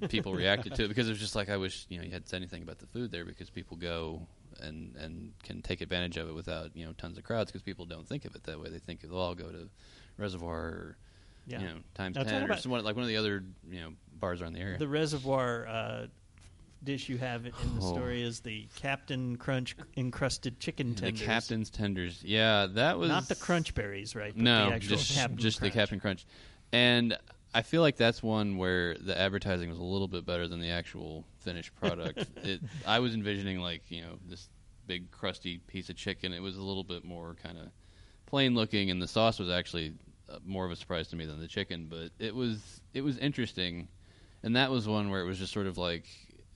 people 0.08 0.34
reacted 0.34 0.74
to 0.76 0.86
it 0.86 0.88
because 0.88 1.08
it 1.08 1.12
was 1.12 1.20
just 1.20 1.36
like 1.36 1.50
I 1.50 1.58
wish 1.58 1.86
you 1.90 1.98
know 1.98 2.06
you 2.06 2.12
had 2.12 2.28
said 2.28 2.38
anything 2.38 2.64
about 2.64 2.80
the 2.80 2.88
food 2.88 3.12
there 3.12 3.26
because 3.26 3.50
people 3.50 3.76
go 3.76 4.26
and 4.62 4.96
and 4.96 5.34
can 5.44 5.62
take 5.62 5.82
advantage 5.82 6.18
of 6.18 6.30
it 6.30 6.34
without 6.34 6.76
you 6.76 6.86
know 6.86 6.94
tons 6.94 7.18
of 7.18 7.24
crowds 7.24 7.52
because 7.52 7.62
people 7.62 7.86
don't 7.86 8.08
think 8.08 8.26
of 8.26 8.36
it 8.36 8.44
that 8.44 8.60
way 8.60 8.70
they 8.70 8.80
think 8.80 9.02
well 9.10 9.24
I'll 9.24 9.36
go 9.36 9.50
to 9.52 9.70
Reservoir 10.18 10.58
or 10.58 10.98
yeah. 11.46 11.62
you 11.62 11.68
know 11.68 11.76
Times 11.94 12.16
Now, 12.16 12.24
Ten 12.24 12.50
or 12.50 12.58
someone 12.58 12.84
like 12.84 12.96
one 12.96 13.04
of 13.04 13.10
the 13.10 13.18
other 13.18 13.44
you 13.70 13.82
know 13.82 13.94
bars 14.20 14.42
around 14.42 14.54
the 14.54 14.60
area. 14.60 14.78
The 14.78 14.88
reservoir 14.88 15.68
uh, 15.68 16.08
dish 16.84 17.10
you 17.10 17.18
have 17.18 17.46
in 17.46 17.54
the 17.76 17.82
Oh. 17.82 17.94
story 17.94 18.22
is 18.22 18.42
the 18.42 18.68
Cap'n 18.76 19.38
Crunch 19.38 19.76
encrusted 19.98 20.60
chicken 20.60 20.96
tenders. 20.96 21.20
The 21.20 21.26
Captain's 21.26 21.70
Tenders, 21.70 22.24
yeah, 22.24 22.68
that 22.68 22.98
was 22.98 23.10
not 23.10 23.28
the 23.28 23.36
Crunch 23.36 23.74
Berries, 23.74 24.16
right? 24.16 24.34
but 24.36 24.44
No, 24.44 24.70
the 24.70 24.76
actual 24.76 24.98
just 24.98 25.14
Captain 25.14 25.38
just 25.38 25.62
the 25.62 25.70
Cap'n 25.70 26.00
Crunch, 26.00 26.26
and 26.72 27.18
I 27.54 27.64
feel 27.64 27.82
like 27.82 27.98
that's 27.98 28.22
one 28.22 28.58
where 28.58 28.95
the 28.95 29.18
advertising 29.18 29.69
was 29.69 29.80
a 29.80 29.83
little 29.83 30.07
bit 30.07 30.26
better 30.26 30.48
than 30.48 30.60
the 30.60 30.69
actual 30.69 31.26
finished 31.40 31.74
product. 31.76 32.26
it, 32.44 32.62
I 32.86 33.00
was 33.00 33.14
envisioning 33.14 33.60
like 33.60 33.83
you 33.90 34.02
know 34.02 34.19
this 34.28 34.50
big 34.90 35.12
crusty 35.12 35.60
piece 35.60 35.90
of 35.90 35.96
chicken. 35.96 36.34
It 36.34 36.42
was 36.42 36.58
a 36.58 36.62
little 36.64 36.84
bit 36.84 37.06
more 37.06 37.36
kind 37.42 37.60
of 37.60 37.68
plain 38.26 38.56
looking, 38.56 38.90
and 38.90 39.00
the 39.00 39.08
sauce 39.08 39.38
was 39.38 39.50
actually 39.50 39.94
uh, 40.28 40.40
more 40.44 40.66
of 40.66 40.72
a 40.72 40.76
surprise 40.76 41.08
to 41.10 41.16
me 41.16 41.26
than 41.28 41.40
the 41.40 41.48
chicken. 41.48 41.86
But 41.88 42.10
it 42.18 42.34
was 42.34 42.81
it 42.96 43.02
was 43.02 43.18
interesting, 43.19 43.88
and 44.42 44.56
that 44.56 44.72
was 44.72 44.88
one 44.88 45.12
where 45.12 45.22
it 45.22 45.26
was 45.26 45.38
just 45.38 45.54
sort 45.54 45.68
of 45.68 45.78
like 45.78 46.06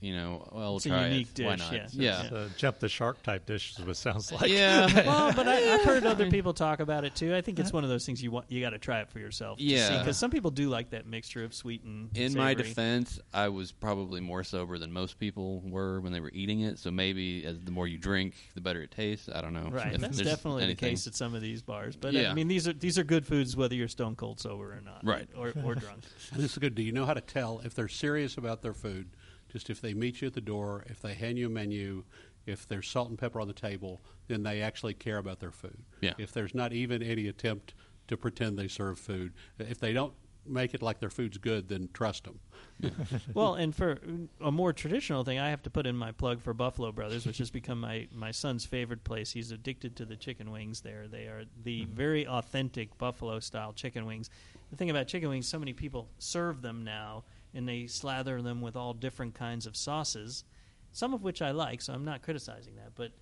you 0.04 0.14
know, 0.14 0.46
well, 0.52 0.60
we'll 0.70 0.76
It's 0.76 0.86
a 0.86 0.90
try 0.90 1.06
unique 1.08 1.28
it. 1.38 1.44
Why 1.44 1.56
dish, 1.56 1.64
not? 1.64 1.72
yeah. 1.72 1.86
yeah. 1.94 2.22
It's 2.22 2.32
a 2.32 2.50
jump 2.58 2.78
the 2.78 2.88
shark 2.88 3.22
type 3.22 3.46
dish 3.46 3.72
is 3.72 3.78
what 3.80 3.88
it 3.88 3.94
sounds 3.96 4.30
like. 4.30 4.50
yeah. 4.50 4.86
well, 5.06 5.32
but 5.32 5.48
I, 5.48 5.74
I've 5.74 5.82
heard 5.84 6.04
other 6.04 6.30
people 6.30 6.52
talk 6.52 6.80
about 6.80 7.04
it 7.04 7.14
too. 7.14 7.34
I 7.34 7.40
think 7.40 7.58
it's 7.58 7.72
one 7.72 7.84
of 7.84 7.90
those 7.90 8.04
things 8.04 8.22
you 8.22 8.30
want 8.30 8.50
you 8.50 8.60
got 8.60 8.70
to 8.70 8.78
try 8.78 9.00
it 9.00 9.08
for 9.10 9.18
yourself. 9.18 9.58
Yeah. 9.60 9.98
because 9.98 10.16
some 10.18 10.30
people 10.30 10.50
do 10.50 10.68
like 10.68 10.90
that 10.90 11.06
mixture 11.06 11.42
of 11.44 11.54
sweet 11.54 11.82
and 11.84 12.16
In 12.16 12.34
my 12.34 12.52
defense, 12.54 13.18
I 13.32 13.48
was 13.48 13.72
probably 13.72 14.20
more 14.20 14.44
sober 14.44 14.78
than 14.78 14.92
most 14.92 15.18
people 15.18 15.60
were 15.64 16.00
when 16.00 16.12
they 16.12 16.20
were 16.20 16.30
eating 16.34 16.60
it. 16.60 16.78
So 16.78 16.90
maybe 16.90 17.44
as 17.46 17.58
the 17.60 17.70
more 17.70 17.86
you 17.88 17.96
drink, 17.98 18.34
the 18.54 18.60
better 18.60 18.82
it 18.82 18.90
tastes. 18.90 19.28
I 19.34 19.40
don't 19.40 19.54
know. 19.54 19.70
Right, 19.70 19.94
if 19.94 20.00
that's 20.00 20.18
definitely 20.18 20.64
anything. 20.64 20.76
the 20.88 20.90
case 20.90 21.06
at 21.06 21.14
some 21.14 21.34
of 21.34 21.40
these 21.40 21.62
bars. 21.62 21.96
But 21.96 22.12
Yeah. 22.12 22.30
I 22.30 22.34
mean, 22.34 22.48
these 22.48 22.68
are 22.68 22.72
these 22.74 22.98
are 22.98 23.04
good 23.04 23.26
foods 23.26 23.56
whether 23.56 23.74
you're 23.74 23.88
stone 23.88 24.16
cold 24.16 24.38
sober 24.40 24.72
or 24.72 24.80
not, 24.84 25.00
Right. 25.02 25.28
Or 25.36 25.52
or 25.64 25.74
drunk. 25.74 26.02
This 26.34 26.52
is 26.52 26.58
good. 26.58 26.74
Do 26.74 26.82
you 26.82 26.92
know 26.92 27.06
how 27.06 27.14
to 27.14 27.20
tell 27.20 27.60
if 27.64 27.74
they're 27.74 27.88
serious 27.88 28.36
about 28.36 28.60
their 28.60 28.74
food? 28.74 29.06
Just 29.54 29.70
if 29.70 29.80
they 29.80 29.94
meet 29.94 30.20
you 30.20 30.26
at 30.26 30.34
the 30.34 30.40
door, 30.40 30.84
if 30.88 31.00
they 31.00 31.14
hand 31.14 31.38
you 31.38 31.46
a 31.46 31.48
menu, 31.48 32.02
if 32.44 32.66
there's 32.66 32.88
salt 32.88 33.08
and 33.08 33.16
pepper 33.16 33.40
on 33.40 33.46
the 33.46 33.54
table, 33.54 34.00
then 34.26 34.42
they 34.42 34.60
actually 34.60 34.94
care 34.94 35.18
about 35.18 35.38
their 35.38 35.52
food. 35.52 35.78
Yeah. 36.00 36.14
If 36.18 36.32
there's 36.32 36.56
not 36.56 36.72
even 36.72 37.04
any 37.04 37.28
attempt 37.28 37.72
to 38.08 38.16
pretend 38.16 38.58
they 38.58 38.66
serve 38.66 38.98
food, 38.98 39.32
if 39.60 39.78
they 39.78 39.92
don't 39.92 40.12
make 40.44 40.74
it 40.74 40.82
like 40.82 40.98
their 40.98 41.08
food's 41.08 41.38
good, 41.38 41.68
then 41.68 41.88
trust 41.92 42.24
them. 42.24 42.40
well, 43.34 43.54
and 43.54 43.74
for 43.74 43.98
a 44.40 44.50
more 44.50 44.72
traditional 44.72 45.22
thing, 45.22 45.38
I 45.38 45.50
have 45.50 45.62
to 45.62 45.70
put 45.70 45.86
in 45.86 45.96
my 45.96 46.12
plug 46.12 46.42
for 46.42 46.52
Buffalo 46.52 46.92
Brothers, 46.92 47.26
which 47.26 47.38
has 47.38 47.50
become 47.50 47.80
my, 47.80 48.08
my 48.12 48.32
son's 48.32 48.66
favorite 48.66 49.04
place. 49.04 49.30
He's 49.30 49.52
addicted 49.52 49.96
to 49.96 50.04
the 50.04 50.16
chicken 50.16 50.50
wings 50.50 50.80
there. 50.80 51.06
They 51.08 51.26
are 51.26 51.44
the 51.62 51.82
mm-hmm. 51.82 51.94
very 51.94 52.26
authentic 52.26 52.98
Buffalo 52.98 53.38
style 53.38 53.72
chicken 53.72 54.04
wings. 54.06 54.30
The 54.70 54.76
thing 54.76 54.90
about 54.90 55.06
chicken 55.06 55.28
wings, 55.28 55.46
so 55.46 55.58
many 55.58 55.72
people 55.72 56.08
serve 56.18 56.62
them 56.62 56.84
now, 56.84 57.24
and 57.54 57.68
they 57.68 57.86
slather 57.86 58.42
them 58.42 58.60
with 58.60 58.76
all 58.76 58.92
different 58.92 59.34
kinds 59.34 59.66
of 59.66 59.76
sauces, 59.76 60.44
some 60.92 61.14
of 61.14 61.22
which 61.22 61.40
I 61.40 61.52
like, 61.52 61.80
so 61.80 61.92
I'm 61.92 62.04
not 62.04 62.22
criticizing 62.22 62.76
that. 62.76 62.94
But 62.94 63.12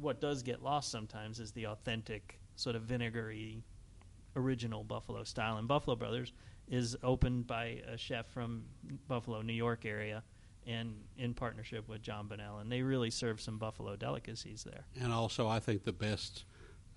what 0.00 0.20
does 0.20 0.42
get 0.42 0.62
lost 0.62 0.90
sometimes 0.90 1.40
is 1.40 1.52
the 1.52 1.66
authentic, 1.66 2.40
sort 2.56 2.76
of 2.76 2.82
vinegary, 2.82 3.62
original 4.36 4.84
Buffalo 4.84 5.24
style. 5.24 5.56
And 5.58 5.68
Buffalo 5.68 5.96
Brothers 5.96 6.32
is 6.68 6.96
opened 7.02 7.46
by 7.46 7.82
a 7.86 7.96
chef 7.96 8.26
from 8.28 8.64
Buffalo, 9.08 9.42
New 9.42 9.52
York 9.52 9.84
area, 9.84 10.22
and 10.66 10.94
in 11.16 11.34
partnership 11.34 11.88
with 11.88 12.02
Jon 12.02 12.28
Bonnell, 12.28 12.58
and 12.58 12.70
they 12.70 12.82
really 12.82 13.10
serve 13.10 13.40
some 13.40 13.58
buffalo 13.58 13.96
delicacies 13.96 14.64
there. 14.64 14.84
And 15.00 15.12
also, 15.12 15.48
I 15.48 15.58
think 15.58 15.84
the 15.84 15.92
best. 15.92 16.44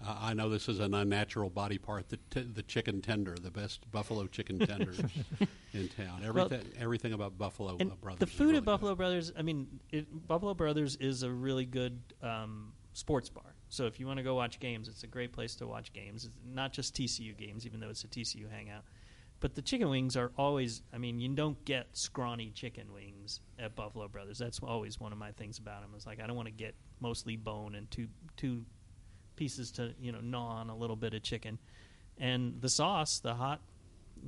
Uh, 0.04 0.16
I 0.20 0.34
know 0.34 0.50
this 0.50 0.68
is 0.68 0.80
an 0.80 0.94
unnatural 0.94 1.50
body 1.50 1.78
part. 1.78 2.10
The 2.10 2.18
t- 2.30 2.42
the 2.42 2.64
chicken 2.64 3.02
tender, 3.02 3.36
the 3.42 3.52
best 3.52 3.90
buffalo 3.92 4.28
chicken 4.28 4.60
tenders 4.60 5.00
in 5.74 5.88
town. 5.90 6.22
Everything 6.24 6.62
everything 6.80 7.14
about 7.14 7.38
Buffalo 7.38 7.78
And 7.80 7.92
uh, 7.92 7.96
Brothers. 7.96 8.20
the 8.20 8.28
food 8.28 8.46
really 8.48 8.58
at 8.58 8.66
Buffalo 8.66 8.92
good. 8.92 8.98
Brothers, 8.98 9.32
I 9.38 9.42
mean, 9.42 9.80
it, 9.92 10.28
Buffalo 10.28 10.54
Brothers 10.54 10.96
is 10.98 11.24
a 11.24 11.30
really 11.32 11.66
good 11.66 12.00
um, 12.22 12.74
sports 12.94 13.30
bar. 13.30 13.56
So 13.70 13.86
if 13.88 14.00
you 14.00 14.06
want 14.08 14.18
to 14.18 14.24
go 14.24 14.36
watch 14.36 14.60
games, 14.60 14.88
it's 14.88 15.04
a 15.04 15.08
great 15.08 15.34
place 15.34 15.56
to 15.56 15.68
watch 15.68 15.92
games. 15.94 16.26
It's 16.26 16.36
not 16.46 16.72
just 16.72 16.96
TCU 16.96 17.36
games, 17.36 17.66
even 17.66 17.80
though 17.80 17.90
it's 17.90 18.04
a 18.04 18.08
TCU 18.08 18.50
hangout. 18.50 18.84
But 19.42 19.54
the 19.56 19.62
chicken 19.62 19.90
wings 19.90 20.16
are 20.16 20.32
always, 20.38 20.82
I 20.94 20.98
mean, 20.98 21.20
you 21.20 21.28
don't 21.30 21.64
get 21.66 21.88
scrawny 21.94 22.52
chicken 22.52 22.94
wings 22.94 23.42
at 23.60 23.76
Buffalo 23.76 24.08
Brothers. 24.08 24.38
That's 24.38 24.60
always 24.60 25.00
one 25.00 25.12
of 25.12 25.18
my 25.18 25.32
things 25.32 25.58
about 25.58 25.82
them. 25.82 25.92
It's 25.96 26.06
like 26.06 26.22
I 26.22 26.28
don't 26.28 26.36
want 26.38 26.48
to 26.48 26.54
get 26.54 26.74
mostly 27.02 27.36
bone 27.36 27.76
and 27.76 27.90
two 27.92 28.08
two 28.38 28.64
pieces 29.36 29.72
to 29.72 29.94
you 30.00 30.12
know 30.12 30.20
gnaw 30.22 30.58
on 30.58 30.70
a 30.70 30.76
little 30.76 30.96
bit 30.96 31.14
of 31.14 31.24
chicken. 31.24 31.58
And 32.18 32.62
the 32.62 32.70
sauce, 32.70 33.20
the 33.20 33.34
hot, 33.34 33.62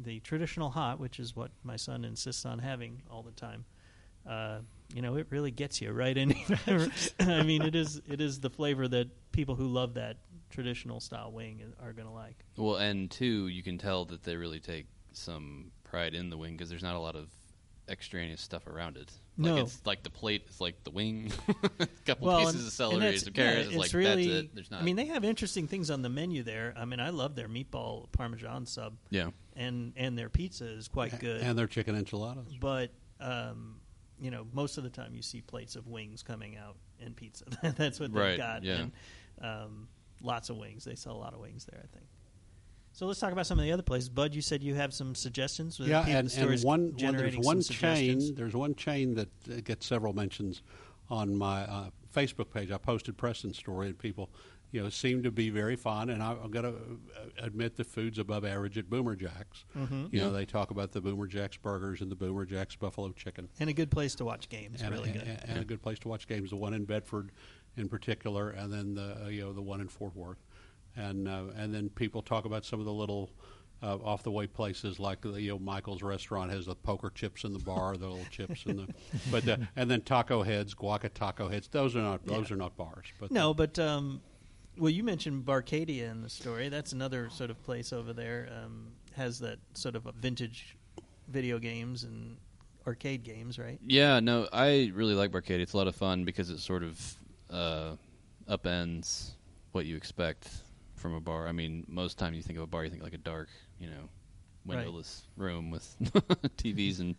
the 0.03 0.19
traditional 0.19 0.69
hot, 0.69 0.99
which 0.99 1.19
is 1.19 1.35
what 1.35 1.51
my 1.63 1.77
son 1.77 2.03
insists 2.03 2.45
on 2.45 2.59
having 2.59 3.01
all 3.09 3.23
the 3.23 3.31
time. 3.31 3.65
Uh, 4.27 4.59
you 4.93 5.01
know, 5.01 5.15
it 5.15 5.27
really 5.29 5.51
gets 5.51 5.81
you 5.81 5.91
right 5.91 6.17
in. 6.17 6.35
I 7.19 7.43
mean, 7.43 7.61
it 7.61 7.75
is 7.75 8.01
it 8.07 8.21
is 8.21 8.39
the 8.39 8.49
flavor 8.49 8.87
that 8.87 9.07
people 9.31 9.55
who 9.55 9.67
love 9.67 9.93
that 9.95 10.17
traditional 10.49 10.99
style 10.99 11.31
wing 11.31 11.61
are 11.81 11.93
going 11.93 12.07
to 12.07 12.13
like. 12.13 12.43
Well, 12.57 12.77
and 12.77 13.09
two, 13.09 13.47
you 13.47 13.63
can 13.63 13.77
tell 13.77 14.05
that 14.05 14.23
they 14.23 14.35
really 14.35 14.59
take 14.59 14.87
some 15.13 15.71
pride 15.83 16.13
in 16.13 16.29
the 16.29 16.37
wing 16.37 16.53
because 16.53 16.69
there's 16.69 16.83
not 16.83 16.95
a 16.95 16.99
lot 16.99 17.15
of 17.15 17.29
extraneous 17.89 18.41
stuff 18.41 18.67
around 18.67 18.98
it. 18.98 19.12
Like 19.38 19.53
No. 19.53 19.58
it's 19.62 19.82
like 19.86 20.03
the 20.03 20.10
plate 20.10 20.46
is 20.50 20.60
like 20.60 20.84
the 20.84 20.89
wing, 20.91 21.32
a 21.79 21.88
couple 22.06 22.27
Well, 22.27 22.39
pieces 22.39 22.53
and- 22.56 22.60
of 22.62 22.65
and 22.65 22.72
celery, 22.74 23.00
that's- 23.00 23.24
some 23.24 23.34
carrots. 23.34 23.56
yeah, 23.56 23.62
it's 23.62 23.70
it's 23.70 23.77
like 23.77 23.94
really, 23.94 24.27
that's 24.27 24.44
it. 24.46 24.56
There's 24.56 24.72
not. 24.72 24.82
I 24.82 24.84
mean, 24.84 24.96
they 24.96 25.06
have 25.06 25.24
interesting 25.24 25.67
things 25.67 25.89
on 25.91 26.01
the 26.01 26.10
menu 26.10 26.44
there. 26.44 26.74
I 26.77 26.86
mean, 26.86 27.00
I 27.00 27.10
love 27.12 27.36
their 27.36 27.48
meatball 27.48 28.12
parmesan 28.12 28.65
sub, 28.65 28.98
yeah, 29.10 29.29
and 29.56 29.94
and 29.96 30.17
their 30.17 30.29
pizza 30.29 30.65
is 30.65 30.88
quite 30.88 31.20
good. 31.20 31.41
and 31.41 31.58
their 31.58 31.67
chicken 31.67 31.96
enchiladas. 31.96 32.56
but 32.60 32.91
um, 33.20 33.79
you 34.20 34.32
know, 34.32 34.48
most 34.53 34.77
of 34.77 34.84
the 34.84 34.89
time 34.89 35.13
you 35.13 35.22
see 35.22 35.41
plates 35.41 35.75
of 35.75 35.88
wings 35.88 36.24
coming 36.24 36.58
out 36.58 36.75
in 37.00 37.13
pizza. 37.13 37.46
That's 37.62 38.00
what 38.00 38.12
they've 38.12 38.22
Right, 38.22 38.38
got. 38.38 38.63
yeah. 38.63 38.75
And, 38.82 38.91
um, 39.41 39.88
lots 40.22 40.50
of 40.50 40.58
wings. 40.58 40.84
They 40.84 40.96
sell 40.96 41.13
a 41.13 41.17
lot 41.17 41.34
of 41.36 41.39
wings 41.39 41.65
there, 41.72 41.79
I 41.84 41.88
think. 41.96 42.08
So 42.98 43.06
let's 43.06 43.20
talk 43.20 43.32
about 43.32 43.46
some 43.46 43.60
of 43.60 43.63
the 43.63 43.72
other 43.72 43.84
places. 43.84 44.10
Bud, 44.10 44.34
you 44.34 44.42
said 44.42 44.63
you 44.63 44.74
have 44.74 44.92
some 44.92 45.13
suggestions. 45.13 45.80
Yeah, 45.80 46.04
and, 46.08 46.34
and 46.36 46.63
one, 46.63 46.96
one 46.98 47.16
there's 47.16 47.38
one 47.38 47.62
chain. 47.62 48.34
There's 48.34 48.56
one 48.56 48.74
chain 48.74 49.13
that 49.13 49.30
uh, 49.48 49.58
gets 49.63 49.86
several 49.86 50.13
mentions 50.13 50.63
on 51.08 51.36
my 51.36 51.62
uh, 51.62 51.89
Facebook 52.12 52.51
page. 52.51 52.72
I 52.72 52.80
posted 52.80 53.16
Preston's 53.16 53.56
story, 53.56 53.86
and 53.86 54.00
people, 54.00 54.32
you 54.72 54.82
know, 54.82 54.89
seem 54.89 55.22
to 55.22 55.30
be 55.30 55.51
very 55.51 55.75
fond. 55.75 56.10
And 56.10 56.24
I, 56.24 56.32
I'm 56.44 56.50
going 56.50 56.66
to 56.66 56.75
admit 57.38 57.75
the 57.75 57.84
food's 57.84 58.18
above 58.18 58.44
average 58.44 58.80
at 58.80 58.89
Boomer 58.89 59.16
Jacks. 59.16 59.66
Mm-hmm. 59.77 60.08
You 60.10 60.22
know, 60.22 60.32
they 60.32 60.46
talk 60.46 60.72
about 60.72 60.92
the 60.92 61.00
Boomer 61.00 61.27
Jacks 61.27 61.58
burgers 61.58 62.01
and 62.01 62.10
the 62.10 62.16
Boomer 62.16 62.46
Jacks 62.46 62.75
buffalo 62.75 63.12
chicken. 63.12 63.48
and 63.60 63.70
a 63.70 63.74
good 63.74 63.92
place 63.92 64.16
to 64.16 64.25
watch 64.25 64.50
games. 64.50 64.82
and, 64.82 64.92
really 64.92 65.12
and, 65.12 65.20
good. 65.20 65.39
and 65.48 65.60
a 65.60 65.66
good 65.66 65.84
place 65.84 66.00
to 66.00 66.08
watch 66.08 66.27
games. 66.27 66.50
The 66.50 66.56
one 66.56 66.74
in 66.74 66.86
Bedford, 66.86 67.32
in 67.75 67.89
particular, 67.89 68.50
and 68.50 68.74
then 68.74 68.96
the 68.96 69.25
uh, 69.25 69.27
you 69.27 69.44
know 69.44 69.54
the 69.54 69.62
one 69.62 69.82
in 69.82 69.88
Fort 69.88 70.16
Worth, 70.16 70.44
and 70.98 71.27
uh, 71.27 71.44
and 71.56 71.74
then 71.74 71.89
people 71.89 72.22
talk 72.22 72.46
about 72.46 72.66
some 72.66 72.80
of 72.80 72.86
the 72.86 72.94
little 72.94 73.30
uh, 73.84 73.96
off 73.98 74.24
the 74.24 74.32
way 74.32 74.48
places 74.48 75.00
like 75.00 75.22
the, 75.22 75.34
you 75.42 75.50
know 75.51 75.60
Michael's 75.60 76.01
restaurant 76.01 76.51
has 76.51 76.66
the 76.66 76.75
poker 76.75 77.12
chips 77.13 77.44
in 77.44 77.54
the 77.54 77.60
bar, 77.60 77.96
the 77.96 78.08
little 78.08 78.25
chips 78.32 78.66
in 78.66 78.77
the, 78.77 78.88
but 79.32 79.46
the, 79.46 79.68
and 79.75 79.89
then 79.89 80.01
Taco 80.01 80.42
Heads, 80.44 80.74
Guaca 80.74 81.13
Taco 81.13 81.48
Heads. 81.48 81.68
Those 81.68 81.96
are 81.96 82.01
not 82.01 82.25
those 82.25 82.50
Yeah. 82.50 82.56
are 82.56 82.58
not 82.58 82.75
bars, 82.75 83.06
but 83.20 83.32
No, 83.32 83.54
but 83.54 83.77
um, 83.77 84.22
well, 84.80 84.89
you 84.89 85.04
mentioned 85.04 85.46
Barcadia 85.46 86.10
in 86.10 86.22
the 86.22 86.30
story. 86.30 86.70
That's 86.70 86.92
another 86.92 87.30
sort 87.30 87.50
of 87.51 87.62
place 87.63 87.94
over 87.94 88.13
there. 88.13 88.50
Um, 88.63 88.94
has 89.16 89.39
that 89.39 89.60
sort 89.75 89.96
of 89.96 90.06
a 90.08 90.12
vintage 90.12 90.75
video 91.27 91.58
games 91.60 92.04
and 92.04 92.38
arcade 92.86 93.24
games, 93.24 93.60
right? 93.60 93.80
yeah. 93.86 94.20
No, 94.20 94.48
I 94.54 94.92
really 94.96 95.13
like 95.13 95.32
Barcade. 95.32 95.60
It's 95.60 95.74
a 95.74 95.77
lot 95.77 95.88
of 95.88 95.96
fun 95.96 96.24
because 96.24 96.50
it 96.50 96.60
sort 96.60 96.84
of 96.84 97.16
uh, 97.51 97.96
upends 98.50 99.32
what 99.72 99.86
you 99.86 99.96
expect 99.96 100.50
from 100.98 101.13
a 101.13 101.22
bar. 101.22 101.48
I 101.48 101.51
mean, 101.54 101.86
most 101.88 102.18
time 102.18 102.34
you 102.34 102.42
think 102.42 102.58
of 102.58 102.63
a 102.63 102.68
bar, 102.68 102.84
you 102.84 102.89
think 102.89 103.04
like 103.04 103.13
a 103.13 103.18
dark, 103.20 103.50
you 103.80 103.88
know, 103.89 104.10
Right. 104.66 104.75
windowless 104.80 105.24
room 105.38 105.72
with 105.72 105.96
TVs 106.58 107.00
and 107.00 107.16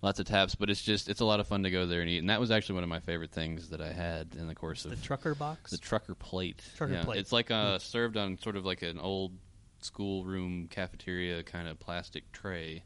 lots 0.00 0.20
of 0.20 0.26
taps. 0.26 0.54
But 0.54 0.70
it's 0.70 0.80
just 0.82 1.08
it's 1.08 1.20
a 1.20 1.24
lot 1.24 1.40
of 1.40 1.48
fun 1.48 1.64
to 1.64 1.70
go 1.70 1.86
there 1.86 2.00
and 2.02 2.08
eat. 2.08 2.18
And 2.18 2.30
that 2.30 2.38
was 2.38 2.52
actually 2.52 2.76
one 2.76 2.84
of 2.84 2.88
my 2.88 3.00
favorite 3.00 3.32
things 3.32 3.70
that 3.70 3.80
I 3.80 3.92
had 3.92 4.36
in 4.38 4.46
the 4.46 4.54
course 4.54 4.84
of 4.84 4.92
The 4.92 4.96
trucker 5.04 5.34
box. 5.34 5.72
the 5.72 5.78
trucker 5.78 6.14
plate. 6.14 6.62
Trucker 6.76 6.92
yeah, 6.92 7.02
plate. 7.04 7.18
It's 7.18 7.32
like 7.32 7.50
uh, 7.50 7.78
served 7.80 8.16
on 8.16 8.38
sort 8.38 8.54
of 8.56 8.64
like 8.64 8.82
an 8.82 9.00
old 9.00 9.32
schoolroom 9.80 10.68
cafeteria 10.68 11.42
kind 11.42 11.68
of 11.68 11.78
plastic 11.80 12.30
tray, 12.32 12.84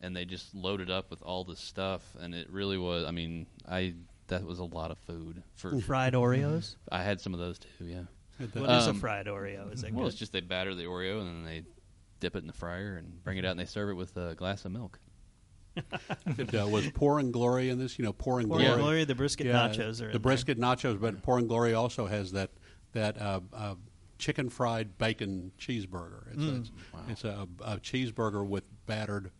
and 0.00 0.14
they 0.14 0.24
just 0.24 0.54
loaded 0.54 0.90
up 0.90 1.10
with 1.10 1.22
all 1.22 1.44
this 1.44 1.60
stuff, 1.60 2.02
and 2.20 2.34
it 2.34 2.50
really 2.50 2.78
was. 2.78 3.04
I 3.04 3.10
mean, 3.10 3.46
I 3.68 3.94
that 4.28 4.44
was 4.44 4.58
a 4.58 4.64
lot 4.64 4.90
of 4.90 4.98
food 4.98 5.42
for. 5.54 5.80
fried 5.80 6.12
Oreos. 6.14 6.76
I 6.92 7.02
had 7.02 7.20
some 7.20 7.32
of 7.32 7.40
those 7.40 7.58
too. 7.58 7.68
Yeah. 7.84 8.02
The- 8.38 8.60
What 8.60 8.70
is 8.70 8.86
a 8.86 8.90
Um, 8.90 9.00
fried 9.00 9.26
Oreo? 9.26 9.72
Is 9.72 9.82
that 9.82 9.92
Well, 9.92 10.04
good? 10.04 10.08
it's 10.10 10.18
just 10.18 10.32
they 10.32 10.40
batter 10.40 10.74
the 10.74 10.84
Oreo 10.84 11.20
and 11.20 11.28
then 11.28 11.44
they 11.44 11.64
dip 12.20 12.34
it 12.36 12.40
in 12.40 12.46
the 12.46 12.52
fryer 12.52 12.96
and 12.96 13.22
bring 13.24 13.38
it 13.38 13.44
out 13.44 13.52
and 13.52 13.60
they 13.60 13.64
serve 13.66 13.90
it 13.90 13.94
with 13.94 14.16
a 14.16 14.34
glass 14.34 14.64
of 14.64 14.72
milk. 14.72 14.98
it 16.38 16.54
uh, 16.54 16.66
was 16.66 16.88
pouring 16.92 17.30
glory 17.30 17.68
in 17.68 17.78
this. 17.78 17.98
You 17.98 18.04
know, 18.06 18.12
pouring 18.12 18.48
Pouring 18.48 18.64
glory. 18.66 18.80
Glory, 18.80 19.04
the 19.04 19.14
brisket 19.14 19.46
Yeah, 19.46 19.68
nachos 19.68 19.78
are 19.78 20.06
in 20.06 20.12
the 20.12 20.12
there. 20.12 20.18
brisket 20.20 20.58
nachos, 20.58 20.98
but 20.98 21.22
Pouring 21.22 21.46
Glory 21.46 21.74
also 21.74 22.06
has 22.06 22.32
that 22.32 22.50
that 22.92 23.20
uh, 23.20 23.40
uh, 23.52 23.74
chicken 24.18 24.48
fried 24.48 24.96
bacon 24.96 25.52
cheeseburger. 25.58 26.32
It's, 26.32 26.42
Mm. 26.42 26.56
a, 26.56 26.60
it's, 26.60 26.70
it's 27.10 27.24
a, 27.24 27.46
a 27.62 27.76
cheeseburger 27.76 28.46
with 28.46 28.64
battered 28.86 29.30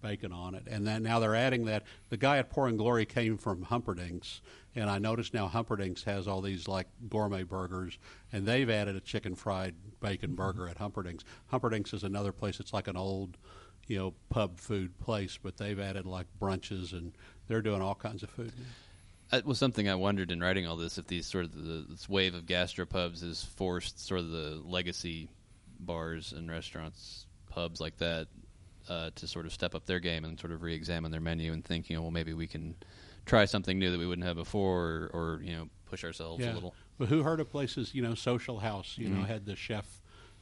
bacon 0.00 0.32
on 0.32 0.54
it, 0.54 0.64
and 0.66 0.86
then 0.86 1.02
now 1.02 1.18
they're 1.18 1.34
adding 1.34 1.66
that. 1.66 1.84
The 2.08 2.16
guy 2.16 2.38
at 2.38 2.50
Pouring 2.50 2.76
Glory 2.76 3.06
came 3.06 3.36
from 3.38 3.62
Humperdinck's, 3.62 4.40
and 4.74 4.88
I 4.88 4.98
noticed 4.98 5.34
now 5.34 5.48
Humperdinck's 5.48 6.04
has 6.04 6.26
all 6.28 6.40
these 6.40 6.68
like 6.68 6.86
gourmet 7.08 7.42
burgers, 7.42 7.98
and 8.32 8.46
they've 8.46 8.70
added 8.70 8.96
a 8.96 9.00
chicken 9.00 9.34
fried 9.34 9.74
bacon 10.00 10.30
mm-hmm. 10.30 10.36
burger 10.36 10.68
at 10.68 10.78
Humperdinck's. 10.78 11.24
Humperdinck's 11.48 11.92
is 11.92 12.04
another 12.04 12.32
place. 12.32 12.60
It's 12.60 12.72
like 12.72 12.88
an 12.88 12.96
old 12.96 13.36
you 13.90 13.98
know, 13.98 14.14
pub 14.28 14.56
food 14.56 14.96
place, 15.00 15.36
but 15.42 15.56
they've 15.56 15.80
added 15.80 16.06
like 16.06 16.26
brunches 16.40 16.92
and 16.92 17.10
they're 17.48 17.60
doing 17.60 17.82
all 17.82 17.96
kinds 17.96 18.22
of 18.22 18.30
food. 18.30 18.52
Uh, 19.32 19.38
it 19.38 19.44
was 19.44 19.58
something 19.58 19.88
I 19.88 19.96
wondered 19.96 20.30
in 20.30 20.40
writing 20.40 20.64
all 20.64 20.76
this 20.76 20.96
if 20.96 21.08
these 21.08 21.26
sort 21.26 21.46
of 21.46 21.54
the, 21.54 21.86
this 21.88 22.08
wave 22.08 22.34
of 22.34 22.46
gastropubs 22.46 23.20
has 23.22 23.42
forced 23.42 24.06
sort 24.06 24.20
of 24.20 24.30
the 24.30 24.62
legacy 24.64 25.28
bars 25.80 26.32
and 26.32 26.48
restaurants, 26.48 27.26
pubs 27.48 27.80
like 27.80 27.96
that, 27.98 28.28
uh, 28.88 29.10
to 29.14 29.26
sort 29.26 29.46
of 29.46 29.52
step 29.52 29.74
up 29.74 29.86
their 29.86 30.00
game 30.00 30.24
and 30.24 30.38
sort 30.38 30.52
of 30.52 30.62
re-examine 30.62 31.10
their 31.10 31.20
menu 31.20 31.52
and 31.52 31.64
think, 31.64 31.88
you 31.90 31.96
know, 31.96 32.02
well, 32.02 32.10
maybe 32.10 32.32
we 32.32 32.46
can 32.46 32.74
try 33.26 33.44
something 33.44 33.78
new 33.78 33.90
that 33.90 33.98
we 33.98 34.06
wouldn't 34.06 34.26
have 34.26 34.36
before, 34.36 34.80
or, 34.82 35.10
or 35.12 35.42
you 35.42 35.54
know, 35.54 35.68
push 35.86 36.04
ourselves 36.04 36.44
a 36.44 36.54
little. 36.54 36.74
But 36.98 37.08
who 37.08 37.22
heard 37.22 37.40
of 37.40 37.50
places, 37.50 37.94
you 37.94 38.02
know, 38.02 38.14
Social 38.14 38.60
House, 38.60 38.96
you 38.98 39.08
know, 39.08 39.22
Mhm. 39.22 39.26
had 39.26 39.46
the 39.46 39.56
chef, 39.56 40.00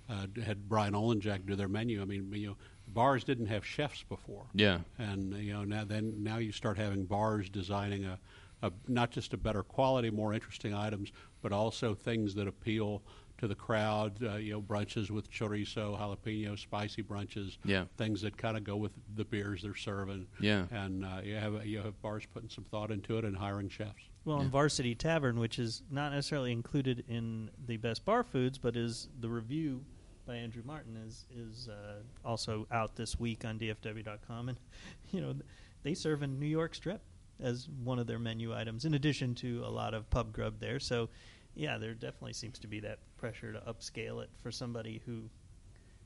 uh, 0.08 0.26
had 0.44 0.68
Brian 0.68 0.94
Olenjack 0.94 1.44
do 1.46 1.54
their 1.56 1.68
menu. 1.68 2.00
I 2.00 2.04
mean, 2.04 2.32
you 2.32 2.48
know, 2.48 2.56
bars 2.86 3.24
didn't 3.24 3.46
have 3.46 3.64
chefs 3.66 4.02
before. 4.04 4.46
Yeah, 4.54 4.80
and 4.98 5.34
you 5.34 5.52
know 5.52 5.64
now 5.64 5.84
then 5.84 6.22
now 6.22 6.38
you 6.38 6.52
start 6.52 6.78
having 6.78 7.04
bars 7.04 7.50
designing 7.50 8.04
a, 8.06 8.18
a 8.62 8.72
not 8.86 9.10
just 9.10 9.34
a 9.34 9.36
better 9.36 9.62
quality, 9.62 10.10
more 10.10 10.32
interesting 10.32 10.72
items, 10.72 11.12
but 11.42 11.52
also 11.52 11.94
things 11.94 12.34
that 12.34 12.48
appeal 12.48 13.02
to 13.38 13.48
the 13.48 13.54
crowd. 13.54 14.22
Uh, 14.22 14.36
you 14.36 14.52
know, 14.52 14.60
brunches 14.60 15.10
with 15.10 15.30
chorizo, 15.30 15.98
jalapeno, 15.98 16.58
spicy 16.58 17.02
brunches. 17.02 17.56
Yeah. 17.64 17.84
things 17.96 18.20
that 18.22 18.36
kind 18.36 18.56
of 18.56 18.64
go 18.64 18.76
with 18.76 18.92
the 19.16 19.24
beers 19.24 19.62
they're 19.62 19.74
serving. 19.74 20.26
Yeah. 20.40 20.64
and 20.70 21.04
uh, 21.04 21.20
you 21.22 21.36
have 21.36 21.66
you 21.66 21.78
have 21.80 22.00
bars 22.02 22.24
putting 22.32 22.50
some 22.50 22.64
thought 22.64 22.90
into 22.90 23.18
it 23.18 23.24
and 23.24 23.36
hiring 23.36 23.68
chefs. 23.68 24.08
Well, 24.24 24.40
in 24.40 24.50
Varsity 24.50 24.94
Tavern, 24.94 25.38
which 25.38 25.58
is 25.58 25.82
not 25.90 26.12
necessarily 26.12 26.52
included 26.52 27.04
in 27.08 27.50
the 27.66 27.78
best 27.78 28.04
bar 28.04 28.22
foods, 28.22 28.58
but 28.58 28.76
is 28.76 29.08
the 29.20 29.28
review 29.28 29.82
by 30.26 30.36
Andrew 30.36 30.62
Marton 30.64 30.96
is 30.96 31.24
is 31.34 31.68
uh, 31.68 32.02
also 32.24 32.66
out 32.70 32.94
this 32.94 33.18
week 33.18 33.44
on 33.44 33.58
DFW.com, 33.58 34.50
and 34.50 34.58
you 35.10 35.20
know 35.20 35.34
they 35.82 35.94
serve 35.94 36.22
a 36.22 36.26
New 36.26 36.46
York 36.46 36.74
strip 36.74 37.00
as 37.40 37.68
one 37.82 37.98
of 37.98 38.06
their 38.06 38.18
menu 38.18 38.54
items, 38.54 38.84
in 38.84 38.94
addition 38.94 39.34
to 39.36 39.62
a 39.64 39.70
lot 39.70 39.94
of 39.94 40.08
pub 40.10 40.32
grub 40.32 40.58
there. 40.60 40.78
So, 40.80 41.08
yeah, 41.58 41.76
there 41.76 41.92
definitely 41.92 42.34
seems 42.34 42.58
to 42.60 42.68
be 42.68 42.78
that 42.80 43.00
pressure 43.16 43.52
to 43.52 43.58
upscale 43.60 44.22
it 44.22 44.30
for 44.40 44.52
somebody 44.52 45.02
who 45.04 45.22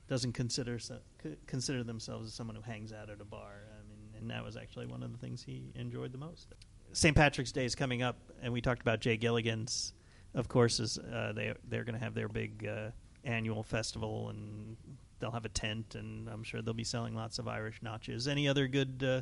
doesn't 0.09 0.33
consider 0.33 0.79
so- 0.79 0.99
c- 1.23 1.37
consider 1.47 1.85
themselves 1.85 2.27
as 2.27 2.35
someone 2.35 2.57
who 2.57 2.63
hangs 2.63 2.91
out 2.93 3.11
at 3.11 3.21
a 3.21 3.25
bar. 3.25 3.53
I 3.71 3.87
mean, 3.89 3.99
and 4.19 4.31
that 4.31 4.43
was 4.43 4.57
actually 4.57 4.87
one 4.87 5.03
of 5.03 5.13
the 5.13 5.19
things 5.19 5.43
he 5.43 5.71
enjoyed 5.75 6.11
the 6.13 6.19
most. 6.19 6.55
St. 6.93 7.15
Patrick's 7.15 7.53
Day 7.53 7.67
is 7.67 7.75
coming 7.75 8.03
up, 8.03 8.17
and 8.43 8.53
we 8.53 8.63
talked 8.63 8.81
about 8.81 9.01
J. 9.01 9.17
Gilligan's. 9.19 9.93
Of 10.35 10.49
course, 10.49 10.81
is 10.81 10.97
uh, 10.97 11.33
they 11.37 11.53
they're 11.69 11.85
going 11.85 11.99
to 11.99 12.05
have 12.05 12.15
their 12.15 12.29
big 12.29 12.67
uh, 12.67 12.91
annual 13.25 13.63
festival, 13.63 14.31
and 14.31 14.77
they'll 15.19 15.31
have 15.31 15.45
a 15.45 15.51
tent, 15.51 15.95
and 15.95 16.29
I'm 16.31 16.43
sure 16.45 16.63
they'll 16.63 16.73
be 16.73 16.85
selling 16.85 17.15
lots 17.15 17.39
of 17.39 17.47
Irish 17.47 17.83
notches. 17.83 18.27
Any 18.27 18.49
other 18.49 18.69
good 18.69 19.05
uh, 19.07 19.21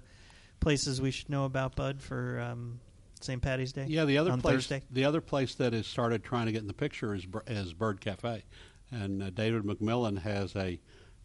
places 0.61 1.01
we 1.01 1.11
should 1.11 1.29
know 1.29 1.45
about, 1.45 1.75
Bud, 1.75 2.01
for 2.01 2.39
um, 2.41 2.79
St. 3.21 3.41
Patty's 3.41 3.73
Day? 3.73 3.87
Yeah, 3.89 4.05
the 4.05 4.19
other 4.19 4.33
on 4.33 4.41
place, 4.41 4.55
Thursday. 4.55 4.83
the 4.91 5.05
other 5.05 5.21
place 5.21 5.55
that 5.57 5.73
has 5.73 5.87
started 5.87 6.25
trying 6.25 6.47
to 6.47 6.53
get 6.53 6.63
in 6.63 6.69
the 6.69 6.75
picture 6.75 7.15
is 7.15 7.27
is 7.47 7.73
Bird 7.73 8.01
Cafe, 8.01 8.45
and 8.91 9.23
uh, 9.23 9.31
David 9.31 9.65
McMillan 9.65 10.19
has 10.19 10.55
a 10.57 10.81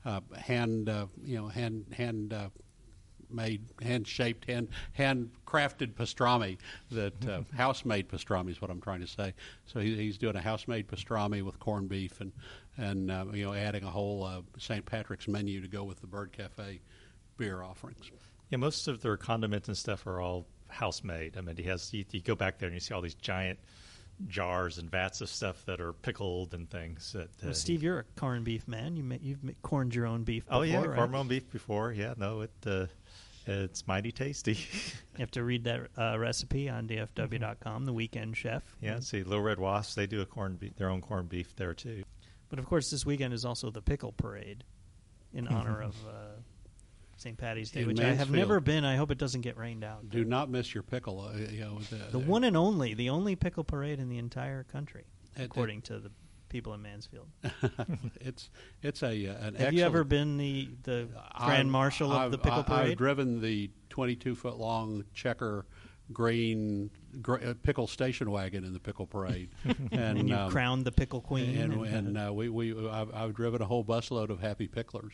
uh, 0.06 0.22
hand, 0.38 0.90
uh, 0.90 1.08
you 1.24 1.38
know, 1.38 1.48
hand 1.48 1.86
hand 1.92 2.34
uh, 2.34 2.50
made, 3.30 3.62
hand 3.82 4.08
shaped, 4.08 4.46
hand 4.46 4.70
hand 4.94 5.32
crafted 5.46 5.94
pastrami 5.94 6.58
that 6.92 7.28
uh, 7.28 7.42
house 7.56 7.86
made 7.86 8.08
pastrami 8.10 8.52
is 8.52 8.62
what 8.62 8.70
I'm 8.70 8.82
trying 8.82 9.02
to 9.02 9.08
say. 9.08 9.34
So 9.66 9.80
he, 9.80 9.96
he's 9.96 10.18
doing 10.18 10.36
a 10.36 10.42
house 10.42 10.68
made 10.68 10.88
pastrami 10.88 11.42
with 11.42 11.60
corned 11.60 11.90
beef 11.90 12.22
and 12.22 12.32
and 12.78 13.12
uh, 13.12 13.26
you 13.34 13.46
know 13.46 13.54
adding 13.54 13.84
a 13.84 13.90
whole 13.90 14.24
uh, 14.24 14.42
St. 14.58 14.86
Patrick's 14.86 15.28
menu 15.28 15.62
to 15.62 15.68
go 15.68 15.84
with 15.84 16.02
the 16.02 16.08
Bird 16.08 16.32
Cafe 16.32 16.82
beer 17.38 17.62
offerings. 17.62 18.12
Yeah, 18.50 18.58
most 18.58 18.88
of 18.88 19.02
their 19.02 19.18
condiments 19.18 19.68
and 19.68 19.78
stuff 19.78 20.06
are 20.06 20.22
all 20.22 20.46
house 20.68 21.04
made. 21.04 21.38
I 21.38 21.42
mean, 21.42 21.56
he 21.58 21.64
has 21.64 21.94
you, 21.94 22.06
you 22.12 22.22
go 22.22 22.36
back 22.36 22.60
there 22.60 22.68
and 22.68 22.74
you 22.76 22.80
see 22.80 22.94
all 22.94 23.02
these 23.02 23.16
giant 23.16 23.60
jars 24.28 24.78
and 24.78 24.90
vats 24.90 25.20
of 25.22 25.30
stuff 25.30 25.66
that 25.66 25.82
are 25.82 25.94
pickled 25.94 26.54
and 26.54 26.70
things. 26.70 27.12
That, 27.14 27.24
uh, 27.24 27.46
Well, 27.46 27.54
Steve, 27.54 27.84
you're 27.84 28.00
a 28.00 28.04
corned 28.16 28.46
beef 28.46 28.68
man. 28.68 28.96
You 28.96 29.04
ma- 29.04 29.18
you've 29.22 29.44
ma- 29.44 29.52
corned 29.62 29.94
your 29.94 30.06
own 30.06 30.24
beef. 30.24 30.44
oh 30.50 30.62
yeah, 30.62 30.78
before, 30.78 30.90
right? 30.92 30.98
corned 30.98 31.12
my 31.12 31.18
own 31.20 31.28
beef 31.28 31.52
before. 31.52 31.92
Yeah, 31.92 32.14
no, 32.18 32.42
it 32.42 32.52
uh, 32.66 32.86
it's 33.48 33.86
mighty 33.88 34.12
tasty. 34.12 34.54
You 34.54 35.20
have 35.20 35.32
to 35.32 35.44
read 35.44 35.64
that 35.66 35.88
uh, 35.98 36.18
recipe 36.18 36.68
on 36.70 36.88
dfw.com. 36.88 37.86
The 37.86 37.94
Weekend 37.94 38.36
Chef. 38.36 38.64
yeah, 38.82 39.00
see, 39.00 39.24
Little 39.24 39.44
Red 39.44 39.60
Wasps 39.60 39.96
they 39.96 40.08
do 40.08 40.22
a 40.22 40.26
corned 40.26 40.60
beef, 40.60 40.76
their 40.76 40.90
own 40.90 41.02
corned 41.02 41.30
beef 41.30 41.56
there 41.56 41.74
too. 41.74 42.04
But 42.50 42.60
of 42.60 42.66
course, 42.66 42.90
this 42.90 43.06
weekend 43.06 43.34
is 43.34 43.44
also 43.46 43.70
the 43.72 43.82
pickle 43.82 44.12
parade 44.14 44.64
in 45.34 45.48
honor 45.48 45.82
of 45.82 45.96
uh, 46.08 46.35
St. 47.18 47.38
Patty's 47.38 47.72
Day, 47.72 47.82
In 47.82 47.88
which 47.88 48.00
I 48.00 48.04
have 48.06 48.18
Mansfield. 48.18 48.38
never 48.38 48.60
been. 48.60 48.84
I 48.84 48.96
hope 48.98 49.10
it 49.12 49.18
doesn't 49.18 49.42
get 49.42 49.58
rained 49.58 49.84
out. 49.84 50.10
Do 50.10 50.26
not 50.26 50.50
miss 50.50 50.74
your 50.74 50.84
pickle. 50.84 51.22
Uh, 51.22 51.38
you 51.50 51.62
know, 51.62 51.80
The 52.12 52.20
one 52.20 52.44
and 52.44 52.58
only, 52.58 52.94
the 52.94 53.10
only 53.10 53.36
pickle 53.36 53.64
parade 53.64 54.00
in 54.00 54.10
the 54.10 54.18
entire 54.18 54.64
country, 54.64 55.06
It- 55.36 55.42
it- 55.42 55.46
according 55.46 55.82
to 55.84 56.00
the 56.00 56.12
people 56.50 56.74
in 56.74 56.82
Mansfield. 56.82 57.28
it's 58.22 58.50
it's 58.82 59.02
a 59.04 59.28
uh, 59.28 59.48
an 59.48 59.56
Have 59.56 59.74
you 59.74 59.84
ever 59.84 60.04
been 60.04 60.38
the 60.38 60.70
the 60.84 61.08
grand 61.46 61.72
marshal 61.72 62.12
of 62.12 62.32
the 62.32 62.38
pickle 62.38 62.64
parade? 62.64 62.92
I've 62.92 62.98
driven 62.98 63.42
the 63.42 63.72
22 63.90 64.36
foot 64.36 64.58
long 64.58 65.04
checker 65.14 65.66
green 66.14 66.92
gr- 67.22 67.38
uh, 67.44 67.54
pickle 67.64 67.88
station 67.88 68.30
wagon 68.30 68.64
in 68.64 68.74
the 68.74 68.80
pickle 68.80 69.08
parade, 69.08 69.50
and, 69.64 69.90
and 70.20 70.30
you 70.30 70.36
um, 70.36 70.52
crowned 70.52 70.86
the 70.86 70.92
pickle 70.92 71.20
queen. 71.22 71.58
and, 71.58 71.74
and- 71.74 71.86
and 72.08 72.18
uh, 72.18 72.32
we 72.34 72.48
we 72.50 72.88
I've, 72.88 73.14
I've 73.14 73.34
driven 73.34 73.62
a 73.62 73.66
whole 73.66 73.84
busload 73.84 74.30
of 74.30 74.40
happy 74.40 74.68
picklers, 74.68 75.12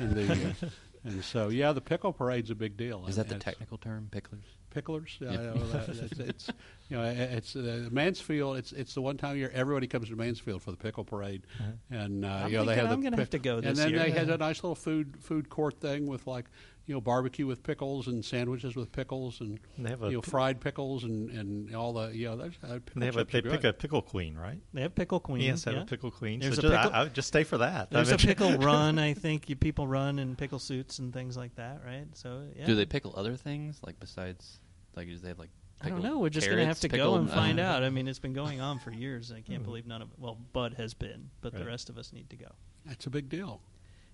in 0.00 0.14
the, 0.14 0.32
uh, 0.32 0.68
and 1.04 1.24
so 1.24 1.48
yeah, 1.48 1.72
the 1.72 1.80
pickle 1.80 2.12
parade's 2.12 2.50
a 2.50 2.54
big 2.54 2.76
deal. 2.76 3.06
Is 3.06 3.18
and 3.18 3.28
that 3.28 3.34
the 3.34 3.40
technical 3.40 3.78
term, 3.78 4.08
picklers? 4.10 4.44
picklers. 4.74 5.20
Yeah, 5.20 5.32
Yeah. 5.32 5.50
I 5.52 6.04
it's, 6.04 6.18
it's 6.18 6.50
you 6.88 6.96
know 6.96 7.04
it's 7.04 7.56
uh, 7.56 7.88
Mansfield. 7.90 8.56
It's 8.56 8.72
it's 8.72 8.94
the 8.94 9.02
one 9.02 9.16
time 9.16 9.34
a 9.36 9.38
year 9.38 9.50
everybody 9.54 9.86
comes 9.86 10.08
to 10.08 10.16
Mansfield 10.16 10.62
for 10.62 10.70
the 10.70 10.76
pickle 10.76 11.04
parade, 11.04 11.42
and 11.90 12.24
uh, 12.24 12.28
I'm 12.28 12.50
you 12.50 12.58
know 12.58 12.64
they 12.64 12.74
thinking 12.74 12.78
have 12.78 12.88
the 12.88 12.94
I'm 12.94 13.00
gonna 13.02 13.16
have 13.16 13.30
to 13.30 13.38
go 13.38 13.56
And 13.58 13.76
then 13.76 13.90
year. 13.90 13.98
they 13.98 14.10
had 14.10 14.30
a 14.30 14.38
nice 14.38 14.62
little 14.62 14.74
food 14.74 15.16
food 15.20 15.48
court 15.48 15.80
thing 15.80 16.06
with 16.06 16.26
like 16.26 16.46
you 16.86 16.94
know 16.94 17.00
barbecue 17.00 17.46
with 17.46 17.62
pickles 17.62 18.08
and 18.08 18.24
sandwiches 18.24 18.74
with 18.74 18.90
pickles 18.92 19.40
and 19.40 19.60
And 19.76 19.86
they 19.86 19.90
have 19.90 20.02
a 20.02 20.06
you 20.06 20.14
know 20.14 20.20
pi- 20.20 20.30
fried 20.30 20.60
pickles 20.60 21.04
and, 21.04 21.30
and 21.30 21.74
all 21.74 21.92
the 21.92 22.10
you 22.14 22.26
know 22.26 22.36
there's, 22.36 22.54
uh, 22.62 22.78
they 22.96 23.06
have 23.06 23.16
a, 23.16 23.24
they 23.24 23.42
pick 23.42 23.44
good. 23.44 23.64
a 23.64 23.72
pickle 23.72 24.02
queen, 24.02 24.36
right? 24.36 24.58
they 24.72 24.82
have 24.82 24.94
pickle 24.94 25.20
queen. 25.20 25.42
yes, 25.42 25.64
have 25.64 25.74
yeah. 25.74 25.82
a 25.82 25.86
pickle 25.86 26.10
queen. 26.10 26.40
There's 26.40 26.56
so 26.56 26.60
a 26.60 26.62
just, 26.62 26.74
pickle- 26.74 26.94
I, 26.94 27.00
I 27.00 27.02
would 27.04 27.14
just 27.14 27.28
stay 27.28 27.44
for 27.44 27.58
that. 27.58 27.88
I 27.90 27.94
There's 27.94 28.10
a 28.10 28.18
pickle 28.18 28.52
run. 28.58 28.98
I 28.98 29.14
think 29.14 29.48
you, 29.48 29.56
people 29.56 29.86
run 29.86 30.18
in 30.18 30.36
pickle 30.36 30.58
suits 30.58 30.98
and 30.98 31.12
things 31.12 31.36
like 31.36 31.54
that, 31.56 31.82
right? 31.84 32.06
So 32.14 32.42
yeah. 32.56 32.66
Do 32.66 32.74
they 32.74 32.86
pickle 32.86 33.14
other 33.16 33.36
things 33.36 33.80
like 33.84 33.98
besides 34.00 34.58
like 34.96 35.06
do 35.06 35.18
they 35.18 35.28
have 35.28 35.38
like? 35.38 35.50
I 35.84 35.88
don't 35.88 36.02
know. 36.02 36.20
We're 36.20 36.28
just 36.28 36.46
going 36.46 36.58
to 36.58 36.66
have 36.66 36.80
carrots, 36.80 36.92
to 36.92 36.96
go 36.96 37.16
and 37.16 37.28
find 37.28 37.58
uh, 37.58 37.64
out. 37.64 37.82
I 37.82 37.90
mean, 37.90 38.06
it's 38.06 38.20
been 38.20 38.34
going 38.34 38.60
on 38.60 38.78
for 38.78 38.92
years. 38.92 39.32
I 39.32 39.40
can't 39.40 39.64
believe 39.64 39.84
none 39.84 40.00
of 40.00 40.12
it. 40.12 40.14
Well, 40.16 40.38
Bud 40.52 40.74
has 40.74 40.94
been, 40.94 41.30
but 41.40 41.54
the 41.54 41.64
rest 41.64 41.88
of 41.88 41.98
us 41.98 42.12
need 42.12 42.30
to 42.30 42.36
go. 42.36 42.46
That's 42.86 43.06
a 43.06 43.10
big 43.10 43.28
deal. 43.28 43.60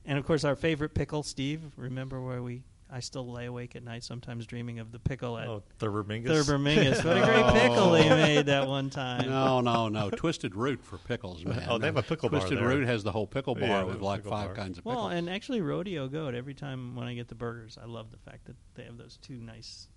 And 0.04 0.18
of 0.18 0.24
course, 0.26 0.44
our 0.44 0.56
favorite 0.56 0.94
pickle, 0.94 1.22
Steve. 1.22 1.60
Remember 1.76 2.20
where 2.20 2.42
we? 2.42 2.62
I 2.90 3.00
still 3.00 3.30
lay 3.30 3.44
awake 3.44 3.76
at 3.76 3.82
night, 3.84 4.02
sometimes 4.02 4.46
dreaming 4.46 4.78
of 4.78 4.92
the 4.92 4.98
pickle 4.98 5.36
at 5.36 5.46
Oh, 5.46 5.62
Thurber 5.78 6.02
Mingus. 6.04 6.28
Thurber 6.28 6.58
Mingus. 6.58 7.04
What 7.04 7.18
a 7.18 7.20
great 7.20 7.36
Oh. 7.44 7.52
pickle 7.52 7.90
they 7.90 8.08
made 8.08 8.46
that 8.46 8.66
one 8.66 8.88
time. 8.88 9.28
No, 9.28 9.60
no, 9.60 9.90
no. 9.90 10.08
Twisted 10.08 10.54
Root 10.56 10.82
for 10.82 10.96
pickles, 10.96 11.44
man. 11.44 11.66
Oh, 11.68 11.76
they 11.76 11.84
have 11.84 11.98
a 11.98 12.02
pickle 12.02 12.30
bar 12.30 12.40
Twisted 12.40 12.58
there. 12.58 12.66
Root 12.68 12.86
has 12.86 13.04
the 13.04 13.12
whole 13.12 13.26
pickle 13.26 13.54
bar 13.54 13.68
Yeah, 13.68 13.82
with 13.82 14.00
like 14.00 14.22
five 14.24 14.46
bar. 14.46 14.54
kinds 14.54 14.78
of 14.78 14.84
pickles. 14.84 14.96
Well, 14.96 15.08
and 15.08 15.28
actually, 15.28 15.60
Rodeo 15.60 16.08
Goat. 16.08 16.34
Every 16.34 16.54
time 16.54 16.96
when 16.96 17.06
I 17.06 17.12
get 17.14 17.28
the 17.28 17.34
burgers, 17.34 17.76
I 17.78 17.84
love 17.84 18.10
the 18.10 18.16
fact 18.30 18.46
that 18.46 18.56
they 18.74 18.84
have 18.84 18.96
those 18.96 19.18
two 19.20 19.34
nice 19.36 19.88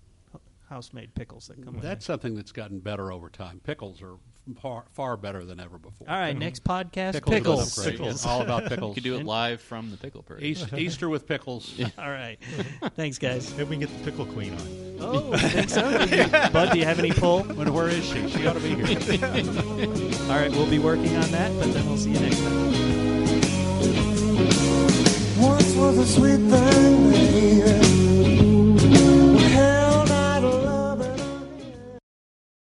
house-made 0.68 1.14
pickles 1.14 1.48
that 1.48 1.62
come 1.64 1.74
with 1.74 1.82
That's 1.82 2.04
something 2.04 2.34
that's 2.34 2.52
gotten 2.52 2.80
better 2.80 3.10
over 3.10 3.30
time. 3.30 3.60
Pickles 3.64 4.02
are 4.02 4.16
far, 4.60 4.84
far 4.92 5.16
better 5.16 5.44
than 5.44 5.60
ever 5.60 5.78
before. 5.78 6.06
it. 6.06 6.10
All 6.10 6.18
right, 6.18 6.36
next 6.36 6.64
podcast, 6.64 7.12
Pickles, 7.14 7.30
pickles. 7.34 7.66
is 7.66 7.74
great. 7.84 7.92
Pickles. 7.92 8.14
It's 8.14 8.26
all 8.26 8.42
about 8.42 8.64
pickles. 8.64 8.70
You 8.70 8.76
pickles. 8.76 8.94
could 8.94 9.02
do 9.04 9.16
it 9.16 9.24
live 9.24 9.60
from 9.60 9.90
the 9.90 9.96
pickle 9.96 10.22
parade. 10.22 10.42
East, 10.42 10.72
Easter 10.76 11.08
with 11.08 11.26
pickles. 11.26 11.78
All 11.98 12.10
right, 12.10 12.38
thanks, 12.96 13.18
guys. 13.18 13.50
Maybe 13.56 13.64
we 13.70 13.76
can 13.76 13.80
get 13.88 13.98
the 13.98 14.10
pickle 14.10 14.26
queen 14.26 14.52
on. 14.54 14.96
Oh, 15.00 15.32
I 15.32 15.38
think 15.38 15.68
so. 15.70 16.50
Bud, 16.52 16.72
do 16.72 16.78
you 16.78 16.84
have 16.84 16.98
any 16.98 17.12
pull? 17.12 17.42
But 17.42 17.70
where 17.70 17.88
is 17.88 18.04
she? 18.04 18.28
She 18.28 18.46
ought 18.46 18.52
to 18.54 18.60
be 18.60 18.74
here. 18.74 18.86
All 20.30 20.38
right, 20.38 20.50
we'll 20.50 20.70
be 20.70 20.78
working 20.78 21.16
on 21.16 21.30
that, 21.32 21.52
but 21.58 21.72
then 21.72 21.86
we'll 21.86 21.96
see 21.96 22.10
you 22.12 22.20
next 22.20 22.38
time. 22.40 22.72
Once 25.40 25.74
was 25.74 25.98
a 25.98 26.06
sweet 26.06 26.38
thing. 26.50 27.81